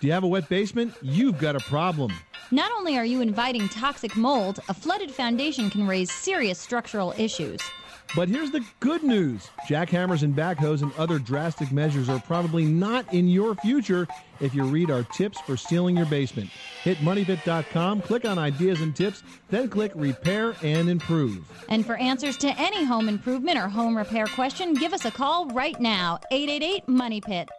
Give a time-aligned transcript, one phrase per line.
[0.00, 0.94] Do you have a wet basement?
[1.02, 2.10] You've got a problem.
[2.50, 7.60] Not only are you inviting toxic mold, a flooded foundation can raise serious structural issues.
[8.16, 13.12] But here's the good news jackhammers and backhoes and other drastic measures are probably not
[13.12, 14.08] in your future
[14.40, 16.48] if you read our tips for sealing your basement.
[16.82, 21.46] Hit moneypit.com, click on ideas and tips, then click repair and improve.
[21.68, 25.46] And for answers to any home improvement or home repair question, give us a call
[25.50, 27.50] right now 888 Money Pit.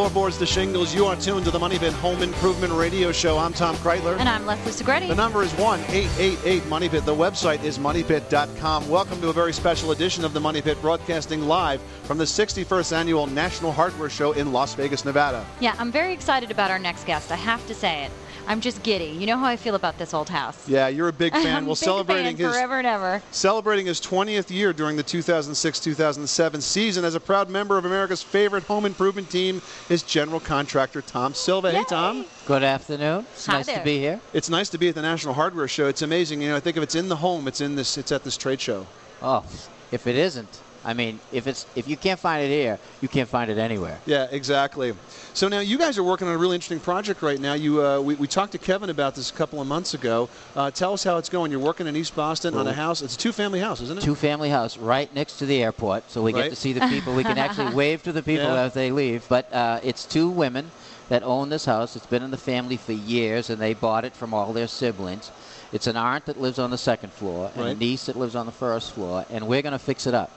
[0.00, 3.36] Floorboards to shingles, you are tuned to the Money Pit Home Improvement Radio Show.
[3.36, 4.18] I'm Tom Kraeutler.
[4.18, 5.06] And I'm Leslie Segrete.
[5.06, 7.04] The number is 1 888 Money Pit.
[7.04, 8.88] The website is moneypit.com.
[8.88, 12.96] Welcome to a very special edition of the Money Pit, broadcasting live from the 61st
[12.96, 15.44] Annual National Hardware Show in Las Vegas, Nevada.
[15.60, 17.30] Yeah, I'm very excited about our next guest.
[17.30, 18.10] I have to say it.
[18.50, 19.04] I'm just giddy.
[19.04, 20.68] You know how I feel about this old house.
[20.68, 21.58] Yeah, you're a big fan.
[21.58, 23.22] I'm well, big celebrating fan his forever and ever.
[23.30, 28.64] celebrating his 20th year during the 2006-2007 season as a proud member of America's favorite
[28.64, 31.70] home improvement team is general contractor Tom Silva.
[31.70, 32.24] Hey, Tom.
[32.44, 33.24] Good afternoon.
[33.34, 33.78] It's Hi nice there.
[33.78, 34.20] to be here.
[34.32, 35.86] It's nice to be at the National Hardware Show.
[35.86, 36.42] It's amazing.
[36.42, 37.96] You know, I think if it's in the home, it's in this.
[37.96, 38.84] It's at this trade show.
[39.22, 39.44] Oh,
[39.92, 43.28] if it isn't, I mean, if it's if you can't find it here, you can't
[43.28, 43.98] find it anywhere.
[44.06, 44.94] Yeah, exactly.
[45.34, 47.52] So now you guys are working on a really interesting project right now.
[47.54, 50.28] You, uh, we, we talked to Kevin about this a couple of months ago.
[50.56, 51.50] Uh, tell us how it's going.
[51.50, 53.02] You're working in East Boston on a house.
[53.02, 54.02] It's a two-family house, isn't it?
[54.02, 56.44] Two family house right next to the airport, so we Right.
[56.44, 57.14] get to see the people.
[57.14, 58.62] We can actually wave to the people Yeah.
[58.62, 59.26] as they leave.
[59.28, 60.70] But uh, it's two women
[61.10, 61.94] that own this house.
[61.96, 65.30] It's been in the family for years, and they bought it from all their siblings.
[65.72, 68.46] It's an aunt that lives on the second floor and a niece that lives on
[68.46, 70.30] the first floor, and we're going to fix it up.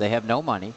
[0.00, 0.72] They have no money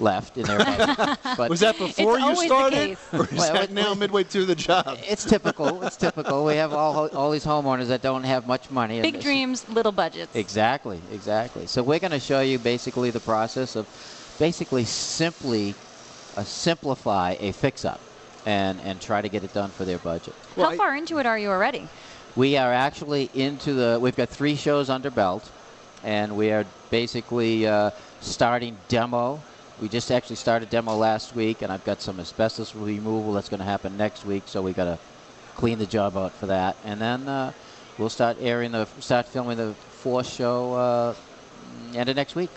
[0.00, 1.18] left in their budget.
[1.36, 2.98] but Was that before you started, case.
[3.12, 4.98] or is Well, that it- now midway through the job?
[5.06, 5.82] It's typical.
[5.84, 6.44] It's typical.
[6.44, 9.00] We have all all these homeowners that don't have much money.
[9.02, 10.34] Big this- dreams, little budgets.
[10.34, 11.66] Exactly, exactly.
[11.66, 13.86] So we're going to show you basically the process of
[14.38, 15.74] basically simply
[16.36, 18.00] uh, simplify a fix-up
[18.46, 20.34] and and try to get it done for their budget.
[20.56, 21.86] Well, How I- far into it are you already?
[22.34, 23.98] We are actually into the.
[24.00, 25.44] We've got three shows under belt,
[26.02, 27.90] and we are basically uh,
[28.22, 29.40] starting demo.
[29.80, 33.60] We just actually started demo last week, and I've got some asbestos removal that's going
[33.60, 34.44] to happen next week.
[34.46, 34.98] So we got to
[35.56, 37.52] clean the job out for that, and then uh,
[37.98, 41.14] we'll start airing the start filming the fourth show uh,
[41.94, 42.50] end of next week.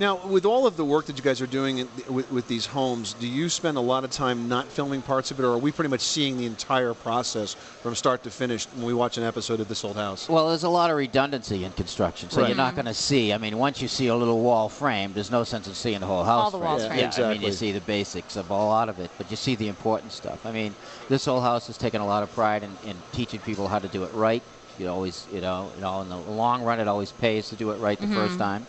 [0.00, 2.64] Now, with all of the work that you guys are doing in, with, with these
[2.64, 5.58] homes, do you spend a lot of time not filming parts of it, or are
[5.58, 9.24] we pretty much seeing the entire process from start to finish when we watch an
[9.24, 10.26] episode of This Old House?
[10.26, 12.48] Well, there's a lot of redundancy in construction, so Right.
[12.48, 13.34] you're not going to see.
[13.34, 16.06] I mean, once you see a little wall frame, there's no sense in seeing the
[16.06, 16.44] whole house.
[16.44, 16.98] All the walls framed.
[16.98, 17.18] framed.
[17.18, 19.54] Yeah, I mean, you see the basics of a lot of it, but you see
[19.54, 20.46] the important stuff.
[20.46, 20.74] I mean,
[21.10, 23.88] this Old house has taken a lot of pride in, in teaching people how to
[23.88, 24.42] do it right.
[24.78, 27.70] You always, you know, you know, in the long run, it always pays to do
[27.72, 28.14] it right the mm-hmm.
[28.14, 28.66] first time.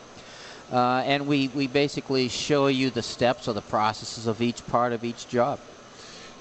[0.71, 4.93] Uh, and we, we basically show you the steps or the processes of each part
[4.93, 5.59] of each job.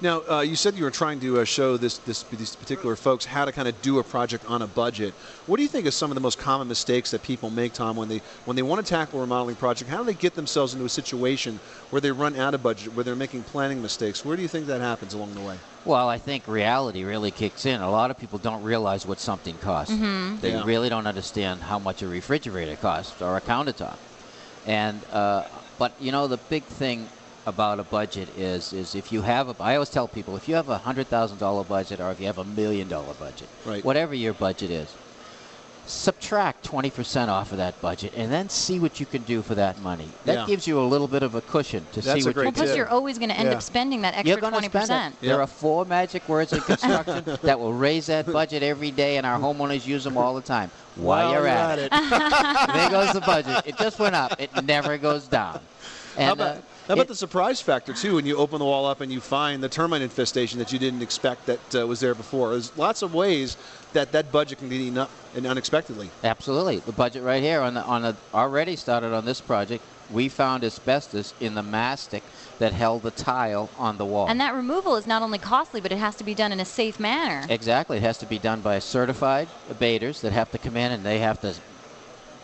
[0.01, 3.23] Now, uh, you said you were trying to uh, show this, this, these particular folks
[3.23, 5.13] how to kind of do a project on a budget.
[5.45, 7.95] What do you think are some of the most common mistakes that people make, Tom,
[7.97, 9.91] when they when they want to tackle a remodeling project?
[9.91, 11.59] How do they get themselves into a situation
[11.91, 14.25] where they run out of budget, where they're making planning mistakes?
[14.25, 15.57] Where do you think that happens along the way?
[15.85, 17.81] Well, I think reality really kicks in.
[17.81, 19.95] A lot of people don't realize what something costs.
[20.41, 20.63] They Yeah.
[20.65, 23.97] really don't understand how much a refrigerator costs or a countertop.
[24.63, 27.11] And uh, but you know the big thing
[27.45, 30.55] about a budget is is if you have a I always tell people if you
[30.55, 33.83] have a hundred thousand dollar budget or if you have a million dollar budget, Right.
[33.83, 34.97] whatever your budget is,
[35.87, 39.79] subtract 20% off of that budget and then see what you can do for that
[39.81, 40.07] money.
[40.25, 40.45] That Yeah.
[40.45, 42.53] gives you a little bit of a cushion to That's see a what great Well,
[42.53, 43.55] you plus you're always going to end Yeah.
[43.55, 45.15] up spending that you're extra going to twenty spend percent.
[45.21, 45.25] it.
[45.27, 49.25] There are four magic words in construction that will raise that budget every day, and
[49.25, 50.71] our homeowners use them all the time.
[50.95, 51.85] While While you're you're at, at
[52.67, 53.63] it, there goes the budget.
[53.65, 54.39] It just went up.
[54.39, 55.59] It never goes down.
[56.17, 58.15] And, how about, uh, how about it- the surprise factor too?
[58.15, 61.01] When you open the wall up and you find the termite infestation that you didn't
[61.01, 62.51] expect that uh, was there before.
[62.51, 63.57] There's lots of ways
[63.93, 66.09] that that budget can get eaten up and unexpectedly.
[66.23, 69.83] Absolutely, the budget right here on the on the already started on this project.
[70.09, 72.23] We found asbestos in the mastic
[72.59, 74.27] that held the tile on the wall.
[74.27, 76.65] And that removal is not only costly, but it has to be done in a
[76.65, 77.45] safe manner.
[77.47, 77.95] Exactly.
[77.95, 81.19] It has to be done by certified abaters that have to come in and they
[81.19, 81.53] have to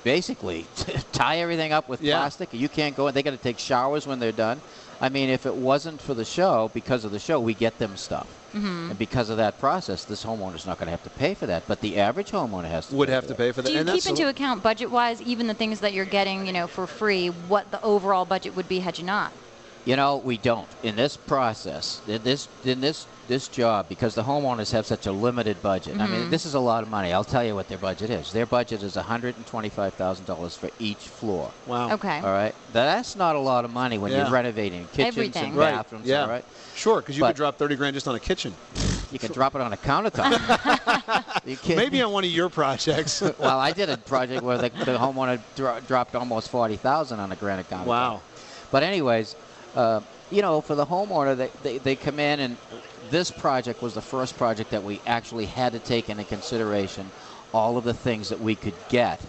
[0.04, 0.66] basically
[1.12, 2.18] tie everything up with Yeah.
[2.20, 2.50] plastic.
[2.54, 3.14] You can't go in.
[3.14, 4.62] They got to take showers when they're done.
[5.00, 7.96] I mean, if it wasn't for the show, because of the show, we get them
[7.98, 8.28] stuff.
[8.56, 8.90] Mm-hmm.
[8.92, 11.64] And because of that process, this homeowner's not going to have to pay for that.
[11.68, 13.38] But the average homeowner has to Would pay have for to that.
[13.38, 13.68] pay for that.
[13.68, 16.54] Do you and keep into a- account budget-wise, even the things that you're getting, you
[16.54, 19.32] know, for free, what the overall budget would be had you not?
[19.88, 20.68] You know, we don't.
[20.84, 25.14] In this process, in this in this this job, because the homeowners have such a
[25.14, 25.96] limited budget.
[25.96, 26.12] I Mm-hmm.
[26.12, 27.14] mean, this is a lot of money.
[27.14, 28.34] I'll tell you what their budget is.
[28.34, 31.52] Their budget is $125,000 for each floor.
[31.68, 31.92] Wow.
[31.94, 32.18] Okay.
[32.20, 34.24] All right, that's not a lot of money when Yeah.
[34.24, 35.46] you're renovating kitchens Everything.
[35.46, 35.72] and Right.
[35.76, 36.06] bathrooms.
[36.06, 36.24] Yeah.
[36.24, 36.44] All right,
[36.76, 38.54] Sure, because you But- could drop 30 grand just on a kitchen.
[39.12, 41.44] you can drop it on a countertop.
[41.46, 43.22] you Maybe on one of your projects.
[43.40, 47.32] well, I did a project where the, the homeowner dro- dropped almost forty thousand on
[47.32, 47.86] a granite countertop.
[47.86, 48.22] Wow.
[48.70, 49.36] But anyways,
[49.78, 50.02] uh,
[50.32, 52.58] you know, for the homeowner, they, they, they come in and
[53.12, 57.10] this project was the first project that we actually had to take into consideration
[57.54, 59.22] all of the things that we could get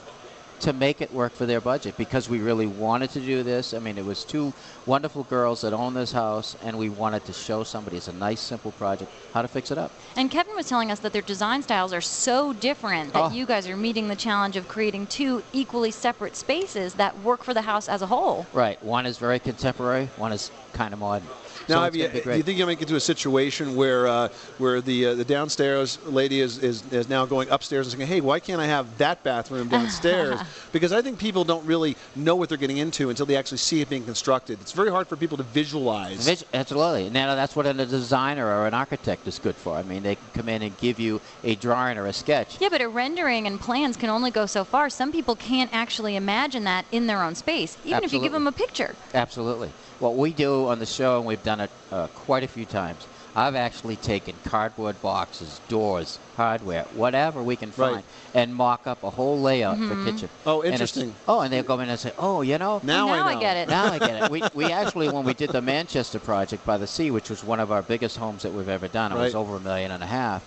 [0.60, 3.74] to make it work for their budget because we really wanted to do this.
[3.74, 4.52] I mean, it was two
[4.86, 8.40] wonderful girls that own this house, and we wanted to show somebody it's a nice,
[8.40, 9.92] simple project how to fix it up.
[10.16, 13.30] And Kevin was telling us that their design styles are so different that Oh.
[13.30, 17.54] you guys are meeting the challenge of creating two equally separate spaces that work for
[17.54, 18.46] the house as a whole.
[18.52, 18.82] Right.
[18.82, 20.10] One is very contemporary.
[20.16, 21.28] One is kind of modern.
[21.68, 24.06] Now, so have you, gonna do you think you'll make it to a situation where
[24.06, 28.08] uh, where the uh, the downstairs lady is, is, is now going upstairs and saying,
[28.08, 30.40] "Hey, why can't I have that bathroom downstairs?"
[30.72, 33.80] because I think people don't really know what they're getting into until they actually see
[33.80, 34.60] it being constructed.
[34.60, 36.26] It's very hard for people to visualize.
[36.26, 37.10] Vis- Absolutely.
[37.10, 39.76] Now that's what a designer or an architect is good for.
[39.76, 42.56] I mean, they can come in and give you a drawing or a sketch.
[42.60, 44.88] Yeah, but a rendering and plans can only go so far.
[44.88, 48.46] Some people can't actually imagine that in their own space, even if you give them
[48.46, 48.94] a picture.
[49.14, 49.70] Absolutely.
[49.98, 53.06] What we do on the show, and we've done it uh, quite a few times,
[53.34, 57.92] I've actually taken cardboard boxes, doors, hardware, whatever we can Right.
[57.92, 60.28] find, and mock up a whole layout for kitchen.
[60.46, 61.14] Oh, And interesting.
[61.26, 63.40] oh, and they'll come in and say, oh, you know, now, now I I know.
[63.40, 63.68] get it.
[63.68, 64.30] Now I get it.
[64.30, 67.60] We, we actually, when we did the Manchester project by the sea, which was one
[67.60, 70.06] of our biggest homes that we've ever done, it was over a million and a
[70.06, 70.42] half,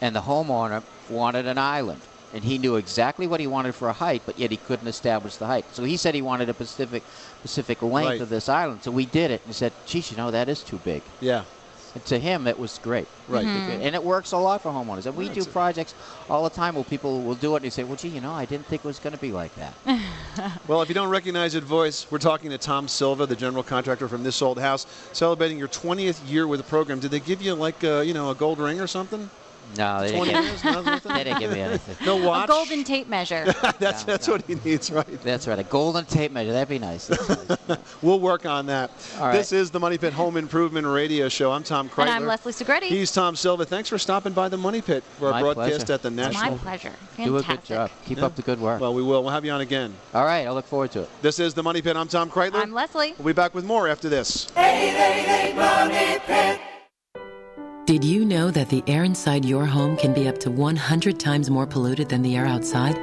[0.00, 2.00] and the homeowner wanted an island.
[2.36, 5.36] And he knew exactly what he wanted for a height, but yet he couldn't establish
[5.36, 5.64] the height.
[5.72, 7.02] So he said he wanted a Pacific,
[7.40, 8.20] Pacific length Right.
[8.20, 8.82] of this island.
[8.82, 11.00] So we did it and said, geez, you know, that is too big.
[11.22, 11.44] Yeah.
[11.94, 13.08] And to him, it was great.
[13.26, 13.46] Right.
[13.46, 15.06] And it works a lot for homeowners.
[15.06, 15.52] And we do That's it.
[15.54, 15.94] projects
[16.28, 18.32] all the time where people will do it and you say, well, gee, you know,
[18.34, 19.74] I didn't think it was going to be like that.
[20.68, 24.08] Well, if you don't recognize that voice, we're talking to Tom Silva, the general contractor
[24.08, 27.00] from this old house, celebrating your 20th year with the program.
[27.00, 29.30] Did they give you like uh, you know a gold ring or something?
[29.76, 30.62] No, they didn't, give, years?
[31.04, 32.06] They didn't give me anything.
[32.06, 32.24] No watch.
[32.24, 32.48] A watch.
[32.48, 33.44] golden tape measure.
[33.78, 34.34] that's No, that's no.
[34.34, 35.22] what he needs, right?
[35.22, 35.58] That's right.
[35.58, 36.52] A golden tape measure.
[36.52, 37.10] That'd be nice.
[37.10, 37.58] Nice.
[38.02, 38.90] We'll work on that.
[39.18, 41.50] All This is the Money Pit Home Improvement Radio Show.
[41.50, 42.00] I'm Tom Kraeutler.
[42.02, 42.82] and I'm Leslie Segrete.
[42.84, 43.64] He's Tom Silva.
[43.64, 45.92] Thanks for stopping by the Money Pit for our My broadcast pleasure.
[45.94, 46.58] at the It's my National.
[46.58, 46.92] pleasure.
[47.16, 47.90] Do a good job.
[48.04, 48.26] Keep Yeah.
[48.26, 48.80] up the good work.
[48.80, 49.22] Well, we will.
[49.24, 49.94] We'll have you on again.
[50.14, 50.46] All right.
[50.46, 51.08] I look forward to it.
[51.22, 51.96] This is the Money Pit.
[51.96, 52.62] I'm Tom Kraeutler.
[52.62, 53.14] I'm Leslie.
[53.18, 54.46] We'll be back with more after this.
[57.86, 61.48] Did you know that the air inside your home can be up to 100 times
[61.48, 62.98] more polluted than the air outside?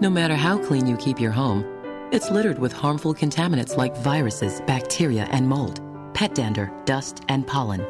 [0.00, 1.62] No matter how clean you keep your home,
[2.10, 5.82] it's littered with harmful contaminants like viruses, bacteria, and mold,
[6.14, 7.82] pet dander, dust, and pollen.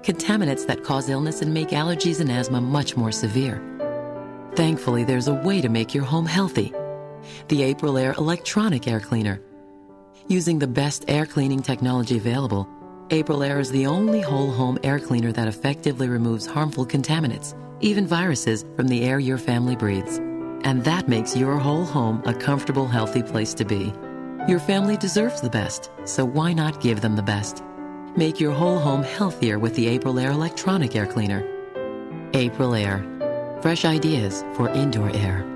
[0.00, 3.62] Contaminants that cause illness and make allergies and asthma much more severe.
[4.54, 6.72] Thankfully, there's a way to make your home healthy.
[7.48, 9.42] The Aprilaire electronic air cleaner.
[10.28, 12.66] Using the best air cleaning technology available,
[13.10, 18.64] Aprilaire is the only whole home air cleaner that effectively removes harmful contaminants, even viruses,
[18.74, 20.18] from the air your family breathes.
[20.64, 23.92] And that makes your whole home a comfortable, healthy place to be.
[24.48, 27.62] Your family deserves the best, so why not give them the best?
[28.16, 31.42] Make your whole home healthier with the Aprilaire electronic air cleaner.
[32.32, 33.62] Aprilaire.
[33.62, 35.55] Fresh ideas for indoor air.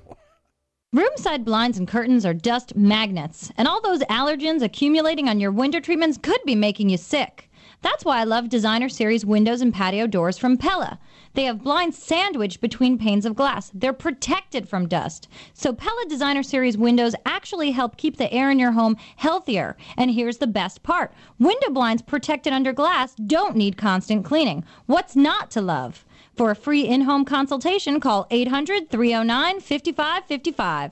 [0.93, 5.79] Room-side blinds and curtains are dust magnets, and all those allergens accumulating on your window
[5.79, 7.49] treatments could be making you sick.
[7.81, 10.99] That's why I love Designer Series windows and patio doors from Pella.
[11.33, 13.71] They have blinds sandwiched between panes of glass.
[13.73, 15.29] They're protected from dust.
[15.53, 19.77] So Pella Designer Series windows actually help keep the air in your home healthier.
[19.95, 21.13] And here's the best part.
[21.39, 24.65] Window blinds protected under glass don't need constant cleaning.
[24.87, 26.03] What's not to love?
[26.35, 30.91] For a free in-home consultation, call 800-309-5555.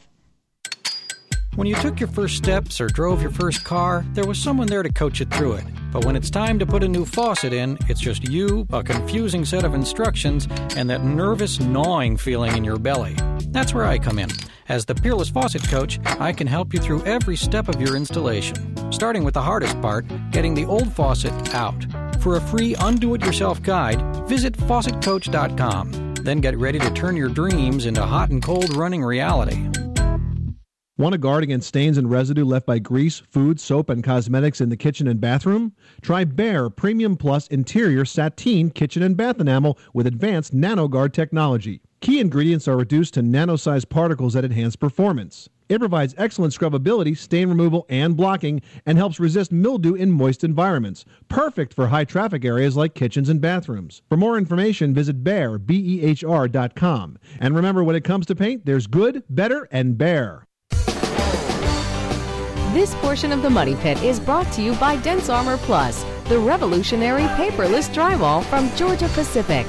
[1.55, 4.83] When you took your first steps or drove your first car, there was someone there
[4.83, 5.65] to coach you through it.
[5.91, 9.43] But when it's time to put a new faucet in, it's just you, a confusing
[9.43, 13.15] set of instructions, and that nervous gnawing feeling in your belly.
[13.47, 14.29] That's where I come in.
[14.69, 18.91] As the Peerless Faucet Coach, I can help you through every step of your installation,
[18.91, 21.83] starting with the hardest part getting the old faucet out.
[22.19, 26.15] For a free undo it yourself guide, visit faucetcoach.com.
[26.15, 29.69] Then get ready to turn your dreams into hot and cold running reality.
[30.97, 34.67] Want to guard against stains and residue left by grease, food, soap, and cosmetics in
[34.67, 35.71] the kitchen and bathroom?
[36.01, 41.79] Try Behr Premium Plus Interior Sateen Kitchen and Bath Enamel with advanced NanoGuard technology.
[42.01, 45.47] Key ingredients are reduced to nano-sized particles that enhance performance.
[45.69, 51.05] It provides excellent scrubbability, stain removal, and blocking, and helps resist mildew in moist environments.
[51.27, 54.01] Perfect for high traffic areas like kitchens and bathrooms.
[54.09, 57.19] For more information, visit Behr, B-E-H-R dot com.
[57.39, 60.41] And remember, when it comes to paint, there's good, better, and Behr.
[62.73, 67.23] This portion of the Money Pit is brought to you by DensArmor Plus, the revolutionary
[67.23, 69.67] paperless drywall from Georgia Pacific.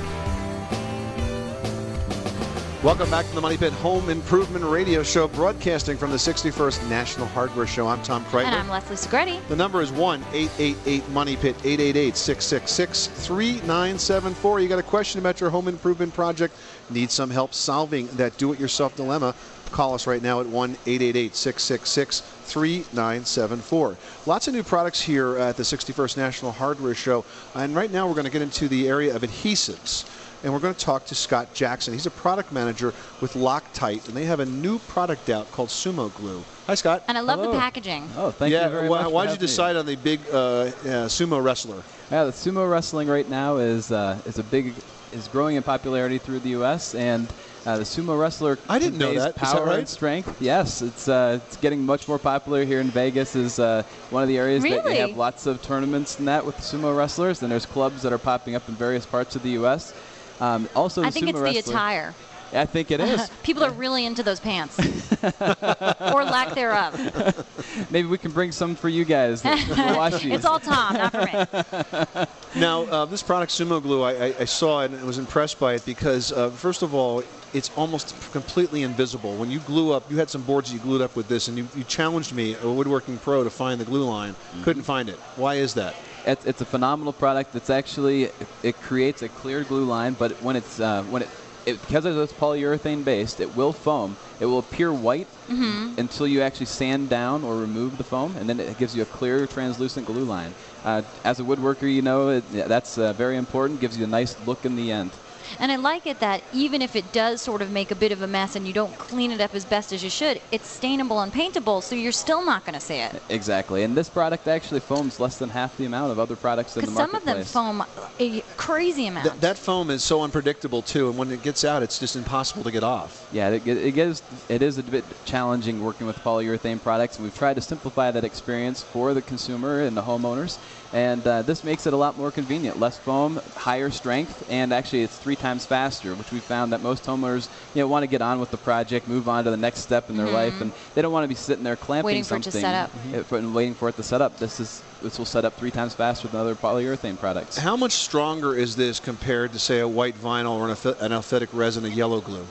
[2.82, 7.26] Welcome back to the Money Pit Home Improvement Radio Show, broadcasting from the 61st National
[7.26, 7.86] Hardware Show.
[7.86, 8.44] I'm Tom Kraeutler.
[8.44, 9.46] And I'm Leslie Segrete.
[9.48, 14.60] The number is 1 888 Money Pit, 888 666 3974.
[14.60, 16.56] You got a question about your home improvement project?
[16.88, 19.34] Need some help solving that do it yourself dilemma?
[19.72, 23.96] Call us right now at 1 888 666 3974.
[24.24, 27.26] Lots of new products here at the 61st National Hardware Show.
[27.54, 30.06] And right now we're going to get into the area of adhesives
[30.42, 31.92] and we're going to talk to Scott Jackson.
[31.92, 36.14] He's a product manager with Loctite, and they have a new product out called Sumo
[36.16, 36.42] Glue.
[36.66, 37.04] Hi, Scott.
[37.08, 38.08] And I love the packaging.
[38.16, 39.06] Oh, thank yeah, you very why, much.
[39.06, 39.46] for Why did you having me.
[39.46, 40.70] decide on the big uh, uh,
[41.08, 41.82] sumo wrestler?
[42.10, 44.74] Yeah, the sumo wrestling right now is uh, is a big
[45.12, 46.94] is growing in popularity through the U.S.
[46.94, 47.26] and
[47.66, 48.58] uh, the sumo wrestler.
[48.68, 49.42] I didn't know conveys that.
[49.42, 49.78] Is that Power right?
[49.80, 50.40] and strength.
[50.40, 53.34] Yes, it's uh, it's getting much more popular here in Vegas.
[53.36, 54.94] Is uh, one of the areas that Really?
[54.94, 57.42] they have lots of tournaments and that with sumo wrestlers.
[57.42, 59.92] And there's clubs that are popping up in various parts of the U.S.
[60.40, 62.14] Um, also, I think sumo it's the attire.
[62.52, 63.30] I think it is.
[63.42, 64.78] People are really into those pants.
[65.22, 67.86] or lack thereof.
[67.90, 69.44] Maybe we can bring some for you guys.
[69.44, 70.32] wash you.
[70.32, 72.26] it's all Tom, not for me.
[72.60, 75.74] Now, uh, this product, Sumo Glue, I, I, I saw it and was impressed by
[75.74, 79.36] it because, uh, first of all, it's almost completely invisible.
[79.36, 81.68] When you glue up, you had some boards you glued up with this, and you,
[81.76, 84.34] you challenged me, a woodworking pro, to find the glue line.
[84.62, 85.16] Couldn't find it.
[85.36, 85.94] Why is that?
[86.24, 87.54] It's, it's a phenomenal product.
[87.54, 88.30] It's actually
[88.62, 91.30] it, creates a clear glue line, but when it's uh, when it,
[91.66, 94.16] it because it's polyurethane based, it will foam.
[94.38, 95.98] It will appear white Mhm.
[95.98, 99.06] until you actually sand down or remove the foam, and then it gives you a
[99.06, 100.54] clear, translucent glue line.
[100.84, 103.80] Uh, as a woodworker, you know it, that's uh, very important.
[103.80, 105.18] Gives you a nice look in the end.
[105.58, 108.22] And I like it that even if it does sort of make a bit of
[108.22, 111.22] a mess and you don't clean it up as best as you should, it's stainable
[111.22, 113.22] and paintable, so you're still not going to see it.
[113.28, 116.80] Exactly, and this product actually foams less than half the amount of other products in
[116.82, 117.52] the Because some of them marketplace.
[117.52, 117.84] foam
[118.20, 119.26] a crazy amount.
[119.26, 122.62] Th- that foam is so unpredictable, too, and when it gets out, it's just impossible
[122.64, 123.26] to get off.
[123.32, 127.34] Yeah, it, it gives it is a bit challenging working with polyurethane products, and we've
[127.36, 130.58] tried to simplify that experience for the consumer and the homeowners.
[130.92, 132.76] And uh, this makes it a lot more convenient.
[132.78, 137.04] Less foam, higher strength, and actually it's three times faster, which we found that most
[137.04, 139.80] homeowners, you know, want to get on with the project, move on to the next
[139.82, 140.32] step in their Mhm.
[140.32, 142.60] life, and they don't want to be sitting there clamping Waiting for it to something
[142.62, 143.26] set up.
[143.28, 144.38] for- and waiting for it to set up.
[144.38, 147.56] This is this will set up three times faster than other polyurethane products.
[147.56, 151.10] How much stronger is this compared to, say, a white vinyl or an, alpha- an
[151.12, 152.48] aliphatic resin, a yellow glue?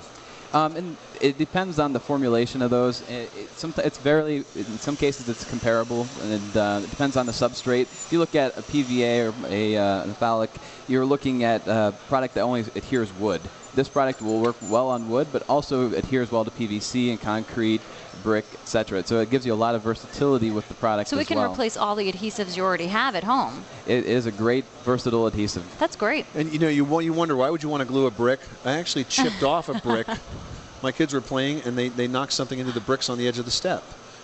[0.51, 3.01] Um, and it depends on the formulation of those.
[3.01, 7.27] It, it, someti- it's very, in some cases, it's comparable, and uh, it depends on
[7.27, 7.87] the substrate.
[7.91, 10.49] If you look at a PVA or a uh, an phthalic,
[10.87, 13.51] you're looking at a product that only adheres wood.
[13.75, 17.81] This product will work well on wood, but also adheres well to PVC and concrete,
[18.23, 19.03] brick, etc.
[19.05, 21.37] So it gives you a lot of versatility with the product So as it can
[21.37, 21.51] well.
[21.51, 23.63] replace all the adhesives you already have at home.
[23.85, 25.63] it is a great versatile adhesive.
[25.79, 26.25] That's great.
[26.33, 28.39] And you know, you wa- you wonder why would you want to glue a brick?
[28.65, 30.07] I actually chipped off a brick.
[30.81, 33.37] My kids were playing, and they, they knocked something into the bricks on the edge
[33.37, 33.83] of the step,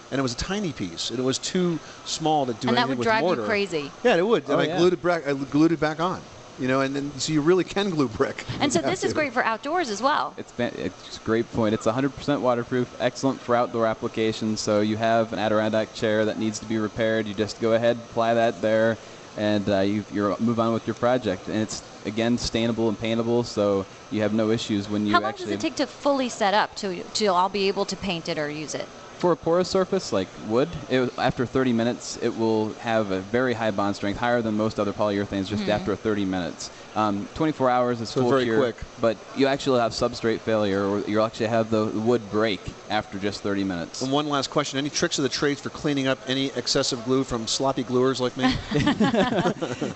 [0.09, 2.97] and it was a tiny piece, and it was too small to do and anything
[2.97, 3.11] with mortar.
[3.11, 3.41] And that would drive mortar.
[3.41, 3.91] you crazy.
[4.03, 4.43] Yeah, it would.
[4.47, 4.77] Oh, and I yeah.
[4.77, 5.27] glued it back.
[5.27, 6.21] I glued it back on.
[6.57, 8.45] You know, and then so you really can glue brick.
[8.59, 10.33] And so this is great for outdoors as well.
[10.37, 11.73] It's, been, it's a great point.
[11.73, 14.61] It's 100% waterproof, excellent for outdoor applications.
[14.61, 17.27] So you have an Adirondack chair that needs to be repaired.
[17.27, 18.97] You just go ahead, apply that there,
[19.35, 21.47] and uh, you you're, move on with your project.
[21.47, 25.31] And it's again stainable and paintable, so you have no issues when you How long
[25.31, 25.55] does actually.
[25.55, 28.49] it take to fully set up to to all be able to paint it or
[28.49, 28.87] use it?
[29.17, 33.53] For a porous surface like wood, it, after 30 minutes, it will have a very
[33.53, 35.69] high bond strength, higher than most other polyurethanes, just Mhm.
[35.69, 36.69] after 30 minutes.
[36.95, 38.83] Um, 24 hours is So full very cure, quick.
[38.97, 43.41] but you actually have substrate failure, or you'll actually have the wood break after just
[43.41, 44.01] 30 minutes.
[44.01, 47.23] And one last question: Any tricks of the trade for cleaning up any excessive glue
[47.23, 48.53] from sloppy gluers like me?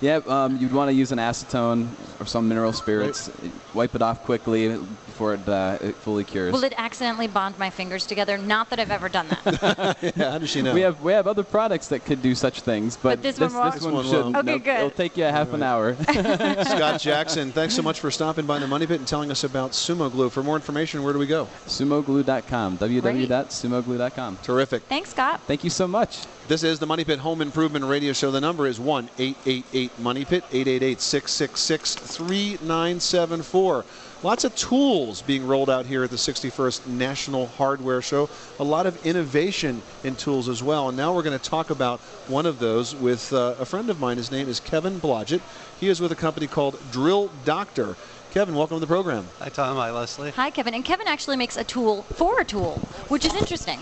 [0.00, 1.88] yeah, um, you'd want to use an acetone
[2.20, 3.30] or some mineral spirits.
[3.74, 4.78] Wipe it off quickly
[5.20, 6.50] before it, uh, it fully cures.
[6.50, 8.38] Will it accidentally bond my fingers together?
[8.38, 9.98] Not that I've ever done that.
[10.16, 10.72] yeah, how does she know?
[10.72, 13.52] We have we have other products that could do such things, but, But this one
[13.52, 13.74] won't?
[13.74, 14.24] This one shouldn't.
[14.24, 14.36] won't.
[14.36, 14.64] Okay, Nope.
[14.64, 14.76] good.
[14.76, 15.94] It'll take you a half an hour.
[16.04, 19.72] Scott Jackson, thanks so much for stopping by the Money Pit and telling us about
[19.72, 20.30] Sumo Glue.
[20.30, 21.46] For more information, where do we go?
[21.66, 22.78] Sumoglue.com.
[22.80, 24.38] www.sumoglue.com.
[24.42, 24.82] Terrific.
[24.84, 25.40] Thanks, Scott.
[25.46, 26.20] Thank you so much.
[26.48, 28.30] This is the Money Pit Home Improvement Radio Show.
[28.30, 33.84] The number is 1 888 Money Pit, 888 666 3974.
[34.22, 38.28] Lots of tools being rolled out here at the 61st National Hardware Show.
[38.58, 40.88] A lot of innovation in tools as well.
[40.88, 43.98] And now we're going to talk about one of those with uh, a friend of
[43.98, 44.18] mine.
[44.18, 45.40] His name is Kevin Blodgett.
[45.78, 47.96] He is with a company called Drill Doctor.
[48.30, 49.26] Kevin, welcome to the program.
[49.40, 49.76] Hi, Tom.
[49.76, 50.30] Hi, Leslie.
[50.32, 50.72] Hi, Kevin.
[50.74, 52.76] And Kevin actually makes a tool for a tool,
[53.08, 53.80] which is interesting.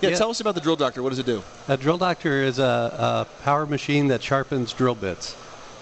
[0.00, 0.16] Yeah, Yeah.
[0.16, 1.02] tell us about the Drill Doctor.
[1.02, 1.42] What does it do?
[1.68, 5.36] A drill doctor is a, a power machine that sharpens drill bits.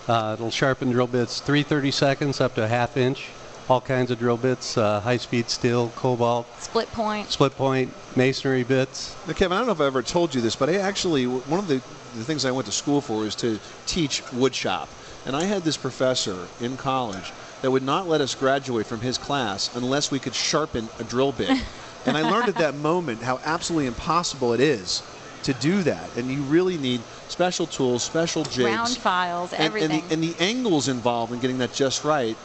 [0.09, 3.29] Uh, it'll sharpen drill bits 330 seconds up to a half inch.
[3.69, 7.31] All kinds of drill bits, uh, high-speed steel, cobalt, Split point.
[7.31, 9.15] split point, masonry bits.
[9.29, 11.61] Now, Kevin, I don't know if I ever told you this, but I actually one
[11.61, 11.77] of the,
[12.17, 14.89] the things I went to school for was to teach wood shop,
[15.25, 19.17] and I had this professor in college that would not let us graduate from his
[19.17, 21.49] class unless we could sharpen a drill bit.
[22.07, 25.03] and I learned at that moment how absolutely impossible it is
[25.45, 30.03] to do that, and you really need special tools, special jigs, Round files, and, everything.
[30.11, 32.37] and, the, and the angles involved in getting that just right.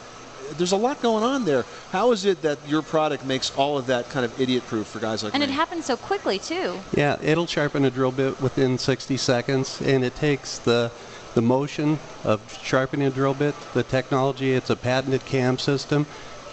[0.56, 1.64] There's a lot going on there.
[1.92, 4.98] How is it that your product makes all of that kind of idiot proof for
[4.98, 5.48] guys like and me?
[5.48, 6.80] it happens so quickly, too.
[6.96, 10.90] Yeah, it'll sharpen a drill bit within 60 seconds, and it takes the
[11.38, 14.54] the motion of sharpening a drill bit, the technology.
[14.54, 16.04] It's a patented cam system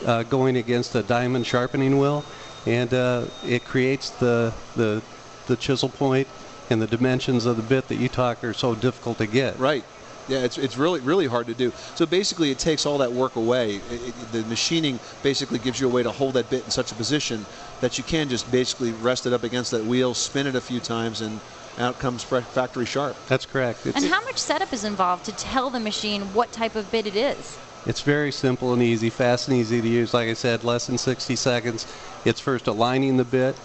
[0.06, 2.24] uh, going against a diamond sharpening wheel,
[2.68, 5.02] and uh, it creates the the
[5.48, 6.28] the chisel point
[6.70, 9.58] and the dimensions of the bit that you talk are so difficult to get.
[9.58, 9.84] Right.
[10.28, 11.72] Yeah, it's, it's really really hard to do.
[11.96, 13.78] So basically, it takes all that work away.
[13.90, 16.92] It, it- the machining basically gives you a way to hold that bit in such
[16.92, 17.48] a position
[17.82, 20.80] that you can just basically rest it up against that wheel, spin it a few
[20.80, 21.40] times, and
[21.78, 23.16] out comes factory sharp.
[23.28, 23.86] That's correct.
[23.86, 27.06] It's, And how much setup is involved to tell the machine what type of bit
[27.06, 27.58] it is?
[27.86, 30.14] It's very simple and easy, fast and easy to use.
[30.14, 31.86] Like I said, less than 60 seconds.
[32.24, 33.56] It's first aligning the bit,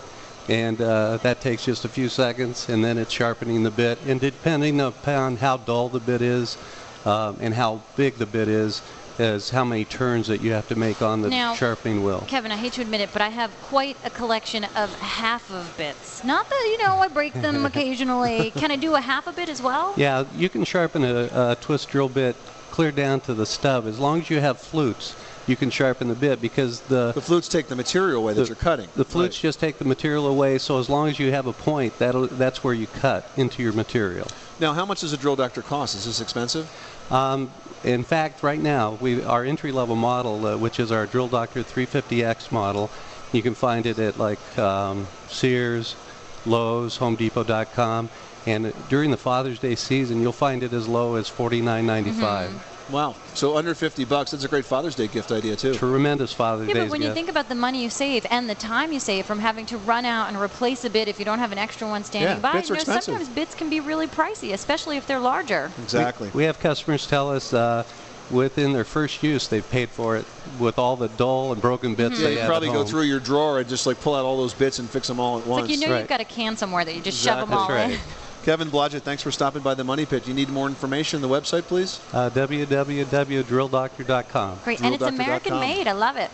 [0.49, 3.99] and uh, that takes just a few seconds, and then it's sharpening the bit.
[4.07, 6.59] And depending upon how dull the bit is
[7.07, 8.83] um, and how big the bit is,
[9.21, 12.25] is how many turns that you have to make on the Now- sharpening wheel.
[12.27, 15.77] Kevin, I hate to admit it, but I have quite a collection of half of
[15.77, 16.25] bits.
[16.25, 18.51] Not that, you know, I break them occasionally.
[18.57, 19.93] Can I do a half a bit as well?
[19.97, 22.35] Yeah, you can sharpen a, a twist drill bit
[22.71, 23.87] clear down to the stub.
[23.87, 25.15] As long as you have flutes,
[25.47, 28.57] you can sharpen the bit because the The flutes take the material away that you're
[28.57, 28.89] cutting.
[28.95, 31.99] The flutes just take the material away, so as long as you have a point,
[31.99, 34.29] that'll, that's where you cut into your material.
[34.61, 35.95] Now, how much does a drill doctor cost?
[35.97, 36.71] Is this expensive?
[37.11, 37.51] Um,
[37.85, 42.53] in fact, right now, we our entry-level model, uh, which is our Drill Doctor 350X
[42.53, 42.91] model,
[43.33, 45.97] you can find it at like um, Sears,
[46.45, 48.11] Lowe's, HomeDepot.com,
[48.47, 52.70] and during the Father's Day season, you'll find it as low as $49.95.
[52.91, 53.15] Wow.
[53.35, 55.75] So under 50 bucks, that's a great Father's Day gift idea too.
[55.75, 58.55] Tremendous Father's Yeah, Day but when you think about the money you save and the
[58.55, 61.39] time you save from having to run out and replace a bit if you don't
[61.39, 63.05] have an extra one standing Yeah, by, bits you are know, expensive.
[63.15, 65.71] sometimes bits can be really pricey, especially if they're larger.
[65.83, 66.29] Exactly.
[66.35, 67.85] We, we have customers tell us uh,
[68.31, 70.25] within their first use they've paid for it
[70.59, 73.19] with all the dull and broken bits Yeah, they you probably at go through your
[73.21, 75.49] drawer and just like pull out all those bits and fix them all at It's
[75.49, 75.63] once.
[75.69, 77.99] like you know you've got a can somewhere that you just shove them all in.
[78.45, 80.27] Kevin Blodgett, thanks for stopping by the Money Pit.
[80.27, 81.21] You need more information?
[81.21, 82.01] The website, please.
[82.13, 84.61] Uh, www.drilldoctor.com.
[84.65, 85.87] Great, and it's American made.
[85.87, 86.31] I love it.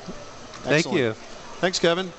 [0.62, 1.14] Thank you.
[1.60, 2.10] Thanks, Kevin.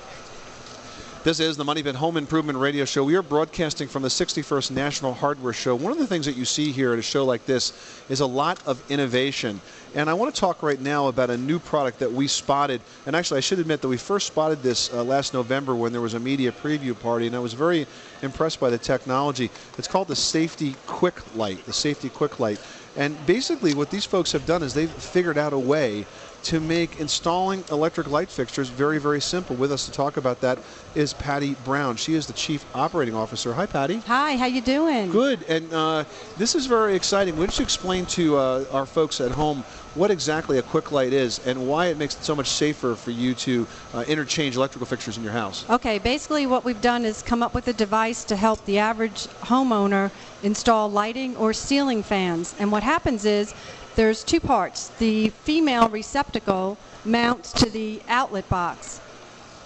[1.24, 3.02] This is the Money Pit Home Improvement Radio Show.
[3.02, 5.74] We are broadcasting from the 61st National Hardware Show.
[5.74, 7.72] One of the things that you see here at a show like this
[8.08, 9.60] is a lot of innovation.
[9.96, 12.80] And I want to talk right now about a new product that we spotted.
[13.04, 16.00] And actually, I should admit that we first spotted this uh, last November when there
[16.00, 17.88] was a media preview party, and I was very
[18.22, 19.50] impressed by the technology.
[19.76, 21.66] It's called the Safety Quick Light.
[21.66, 22.60] The Safety Quick Light.
[22.96, 26.06] And basically, what these folks have done is they've figured out a way
[26.48, 29.54] to make installing electric light fixtures very, very simple.
[29.54, 30.58] With us to talk about that
[30.94, 31.96] is Patty Brown.
[31.96, 33.52] She is the Chief Operating Officer.
[33.52, 33.98] Hi, Patty.
[34.06, 35.10] Hi, how you doing?
[35.10, 35.42] Good.
[35.42, 36.04] And uh,
[36.38, 37.36] this is very exciting.
[37.36, 39.62] Why don't you explain to uh, our folks at home
[39.94, 43.10] what exactly a quick light is and why it makes it so much safer for
[43.10, 45.68] you to uh, interchange electrical fixtures in your house?
[45.68, 49.26] Okay, basically what we've done is come up with a device to help the average
[49.42, 50.10] homeowner
[50.42, 52.54] install lighting or ceiling fans.
[52.58, 53.54] And what happens is
[53.98, 54.90] there's two parts.
[55.00, 59.00] The female receptacle mounts to the outlet box,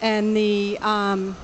[0.00, 1.36] and the um,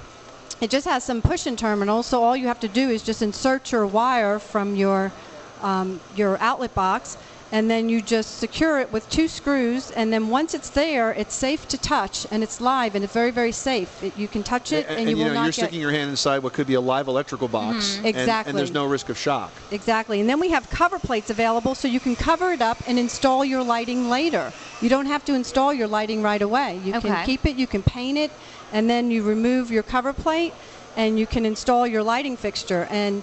[0.63, 2.07] it just has some push-in terminals.
[2.07, 5.13] So all you have to do is just insert your wire from your
[5.61, 7.19] um, your outlet box,
[7.51, 9.91] and then you just secure it with two screws.
[9.93, 13.31] And then once it's there, it's safe to touch, and it's live, and it's very
[13.31, 14.03] very safe.
[14.03, 16.11] It, you can touch it, and, you will know, not you're get sticking your hand
[16.11, 17.97] inside what could be a live electrical box.
[18.03, 18.15] Mhm.
[18.15, 19.51] and- And, there's no risk of shock.
[19.71, 20.21] Exactly.
[20.21, 23.45] And then we have cover plates available so you can cover it up and install
[23.45, 24.53] your lighting later.
[24.81, 26.81] You don't have to install your lighting right away.
[26.85, 27.09] You Okay.
[27.09, 28.31] can keep it, you can paint it,
[28.73, 30.53] and then you remove your cover plate
[30.97, 32.87] and you can install your lighting fixture.
[32.91, 33.23] And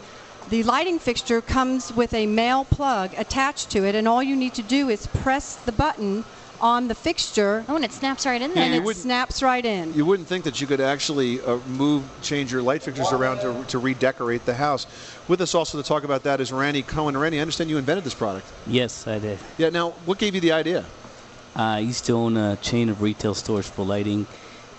[0.49, 4.53] the lighting fixture comes with a male plug attached to it, and all you need
[4.55, 6.23] to do is press the button
[6.61, 7.65] on the fixture.
[7.67, 8.63] Oh, and it snaps right in there.
[8.63, 9.93] And you it wouldn't- snaps right in.
[9.93, 13.65] You wouldn't think that you could actually uh, move, change your light fixtures around to,
[13.69, 14.87] to redecorate the house.
[15.27, 17.17] With us also to talk about that is Randy Cohen.
[17.17, 18.47] Randy, I understand you invented this product.
[18.67, 19.39] Yes, I did.
[19.57, 19.69] Yeah.
[19.69, 20.85] Now, what gave you the idea?
[21.55, 24.25] I used to own a chain of retail stores for lighting,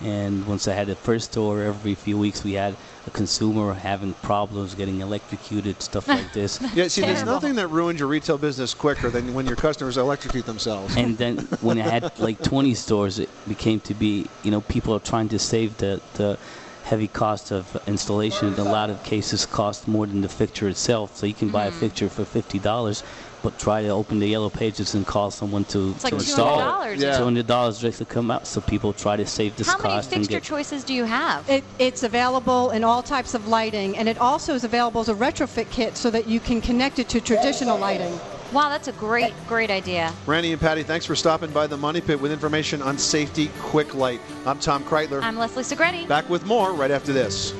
[0.01, 4.13] and once I had the first store, every few weeks we had a consumer having
[4.15, 6.59] problems getting electrocuted, stuff like this.
[6.75, 10.45] Yeah, see, there's nothing that ruins your retail business quicker than when your customers electrocute
[10.45, 10.95] themselves.
[10.95, 14.93] And then when I had like 20 stores, it became to be, you know, people
[14.93, 16.37] are trying to save the, the
[16.83, 18.47] heavy cost of installation.
[18.53, 21.17] In a lot of cases, cost more than the fixture itself.
[21.17, 21.79] So you can buy a Mm-hmm.
[21.79, 23.03] fixture for $50,
[23.43, 26.59] but try to open the yellow pages and call someone to, It's to like install
[26.59, 26.99] $200 it.
[26.99, 27.19] Yeah.
[27.19, 28.47] $200 just to come out.
[28.47, 29.83] So people try to save this cost.
[29.83, 31.49] How many fixture get choices do you have?
[31.49, 35.15] It, it's available in all types of lighting, and it also is available as a
[35.15, 38.19] retrofit kit so that you can connect it to traditional lighting.
[38.53, 40.13] Wow, that's a great, great idea.
[40.25, 43.93] Randy and Patty, thanks for stopping by the Money Pit with information on safety quick
[43.93, 44.21] light.
[44.45, 45.21] I'm Tom Kraeutler.
[45.21, 46.07] I'm Leslie Segrete.
[46.07, 47.53] Back with more right after this.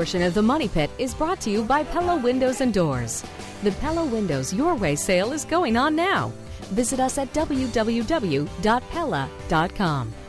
[0.00, 3.22] Portion of the Money Pit is brought to you by Pella Windows and Doors.
[3.62, 6.32] The Pella Windows Your Way sale is going on now.
[6.72, 7.82] Visit us at www.pella.com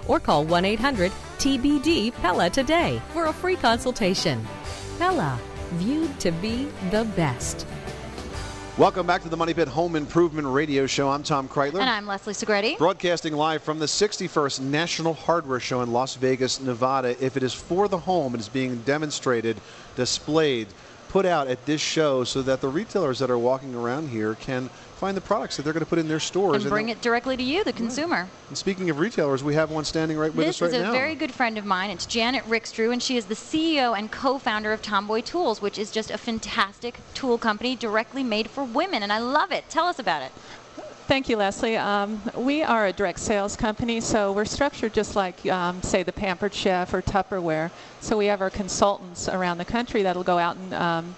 [0.09, 4.45] or call 1 800 TBD Pella today for a free consultation.
[4.99, 5.39] Pella,
[5.75, 7.65] viewed to be the best.
[8.81, 11.07] Welcome back to the Money Pit Home Improvement Radio Show.
[11.07, 11.81] I'm Tom Kraeutler.
[11.81, 12.79] And I'm Leslie Segrete.
[12.79, 17.09] Broadcasting live from the 61st National Hardware Show in Las Vegas, Nevada.
[17.23, 19.61] If it is for the home, it is being demonstrated,
[19.95, 20.65] displayed,
[21.11, 24.69] put out at this show so that the retailers that are walking around here can
[24.95, 26.63] find the products that they're going to put in their stores.
[26.63, 28.29] And bring it directly to you, the consumer.
[28.47, 30.83] And speaking of retailers, we have one standing right with This us right is a
[30.83, 30.91] now.
[30.93, 31.89] very good friend of mine.
[31.89, 35.91] It's Janet Rickstrew, and she is the CEO and co-founder of Tomboy Tools, which is
[35.91, 39.65] just a fantastic tool company directly made for women, and I love it.
[39.69, 40.31] Tell us about it.
[41.11, 41.75] Thank you, Leslie.
[41.75, 46.13] Um, we are a direct sales company, so we're structured just like, um, say, the
[46.13, 47.69] Pampered Chef or Tupperware.
[47.99, 51.15] So we have our consultants around the country that'll go out and um,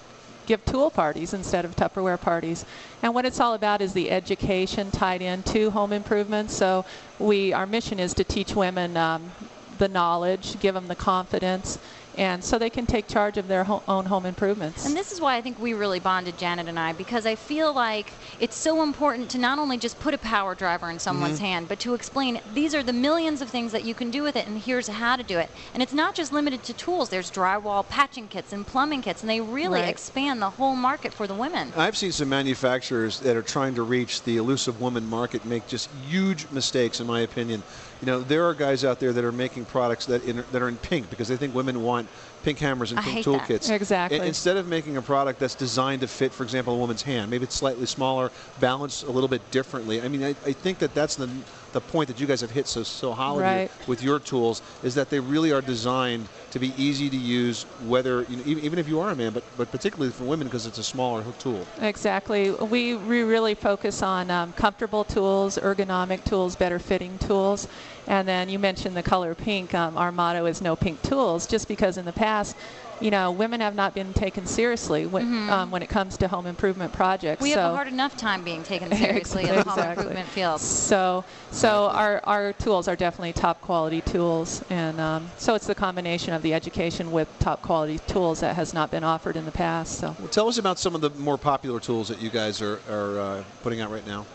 [0.47, 2.65] give tool parties instead of Tupperware parties.
[3.03, 6.49] And what it's all about is the education tied into home improvement.
[6.49, 6.85] So
[7.19, 9.31] we, our mission is to teach women um,
[9.77, 11.77] the knowledge, give them the confidence,
[12.15, 14.85] and so they can take charge of their ho- own home improvements.
[14.85, 17.73] And this is why I think we really bonded, Janet and I, because I feel
[17.73, 18.07] like
[18.39, 21.43] it's so important to not only just put a power driver in someone's Mhm.
[21.43, 24.35] hand, but to explain these are the millions of things that you can do with
[24.35, 25.49] it, and here's how to do it.
[25.73, 27.09] And it's not just limited to tools.
[27.09, 29.89] There's drywall patching kits and plumbing kits, and they really Right.
[29.89, 31.73] expand the whole market for the women.
[31.75, 35.89] I've seen some manufacturers that are trying to reach the elusive woman market make just
[35.91, 37.63] huge mistakes, in my opinion.
[38.03, 40.67] You know, there are guys out there that are making products that in, that are
[40.67, 42.09] in pink because they think women want
[42.43, 43.71] pink hammers and I pink toolkits.
[43.71, 44.19] Exactly.
[44.19, 47.31] I- instead of making a product that's designed to fit, for example, a woman's hand,
[47.31, 50.01] maybe it's slightly smaller, balanced a little bit differently.
[50.01, 51.29] I mean, I, I think that that's the
[51.71, 53.71] the point that you guys have hit so so here Right.
[53.87, 58.23] with your tools is that they really are designed to be easy to use, whether
[58.29, 60.67] you know, even, even if you are a man, but but particularly for women because
[60.67, 61.65] it's a smaller tool.
[61.81, 62.51] Exactly.
[62.51, 67.67] We, we really focus on um, comfortable tools, ergonomic tools, better fitting tools.
[68.07, 69.73] And then you mentioned the color pink.
[69.73, 72.55] Um, our motto is no pink tools, just because in the past,
[72.99, 76.45] you know, women have not been taken seriously when, um, when it comes to home
[76.45, 77.41] improvement projects.
[77.41, 80.03] We so have a hard enough time being taken seriously in the home Exactly.
[80.03, 80.61] improvement field.
[80.61, 85.75] So, so our, our tools are definitely top quality tools, and um, so it's the
[85.75, 89.51] combination of the education with top quality tools that has not been offered in the
[89.51, 89.99] past.
[89.99, 90.15] So.
[90.19, 93.19] Well, tell us about some of the more popular tools that you guys are, are
[93.19, 94.25] uh, putting out right now.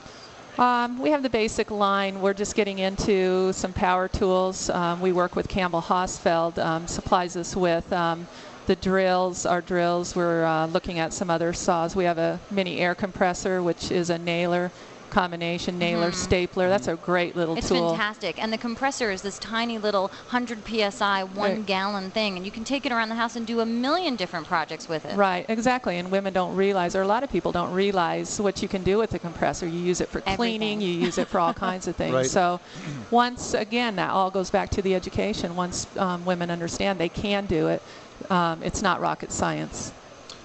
[0.59, 2.21] Um, we have the basic line.
[2.21, 4.69] We're just getting into some power tools.
[4.71, 8.27] Um, we work with Campbell Hosfeld, um, supplies us with um,
[8.67, 10.17] the drills, our drills.
[10.17, 11.95] We're uh, looking at some other saws.
[11.95, 14.73] We have a mini air compressor, which is a nailer
[15.11, 16.15] combination, nailer, Mhm.
[16.15, 16.69] stapler.
[16.69, 17.91] That's a great little It's tool.
[17.91, 18.43] fantastic.
[18.43, 21.67] And the compressor is this tiny little 100 psi, one Right.
[21.67, 22.37] gallon thing.
[22.37, 25.05] And you can take it around the house and do a million different projects with
[25.05, 25.17] it.
[25.17, 25.99] Right, exactly.
[25.99, 28.99] And women don't realize, or a lot of people don't realize what you can do
[28.99, 29.67] with the compressor.
[29.67, 32.15] You use it for cleaning, you use it for all kinds of things.
[32.15, 32.27] Right.
[32.27, 32.61] So,
[33.11, 35.55] once again, that all goes back to the education.
[35.57, 37.83] Once um, women understand they can do it,
[38.31, 39.93] um, it's not rocket science.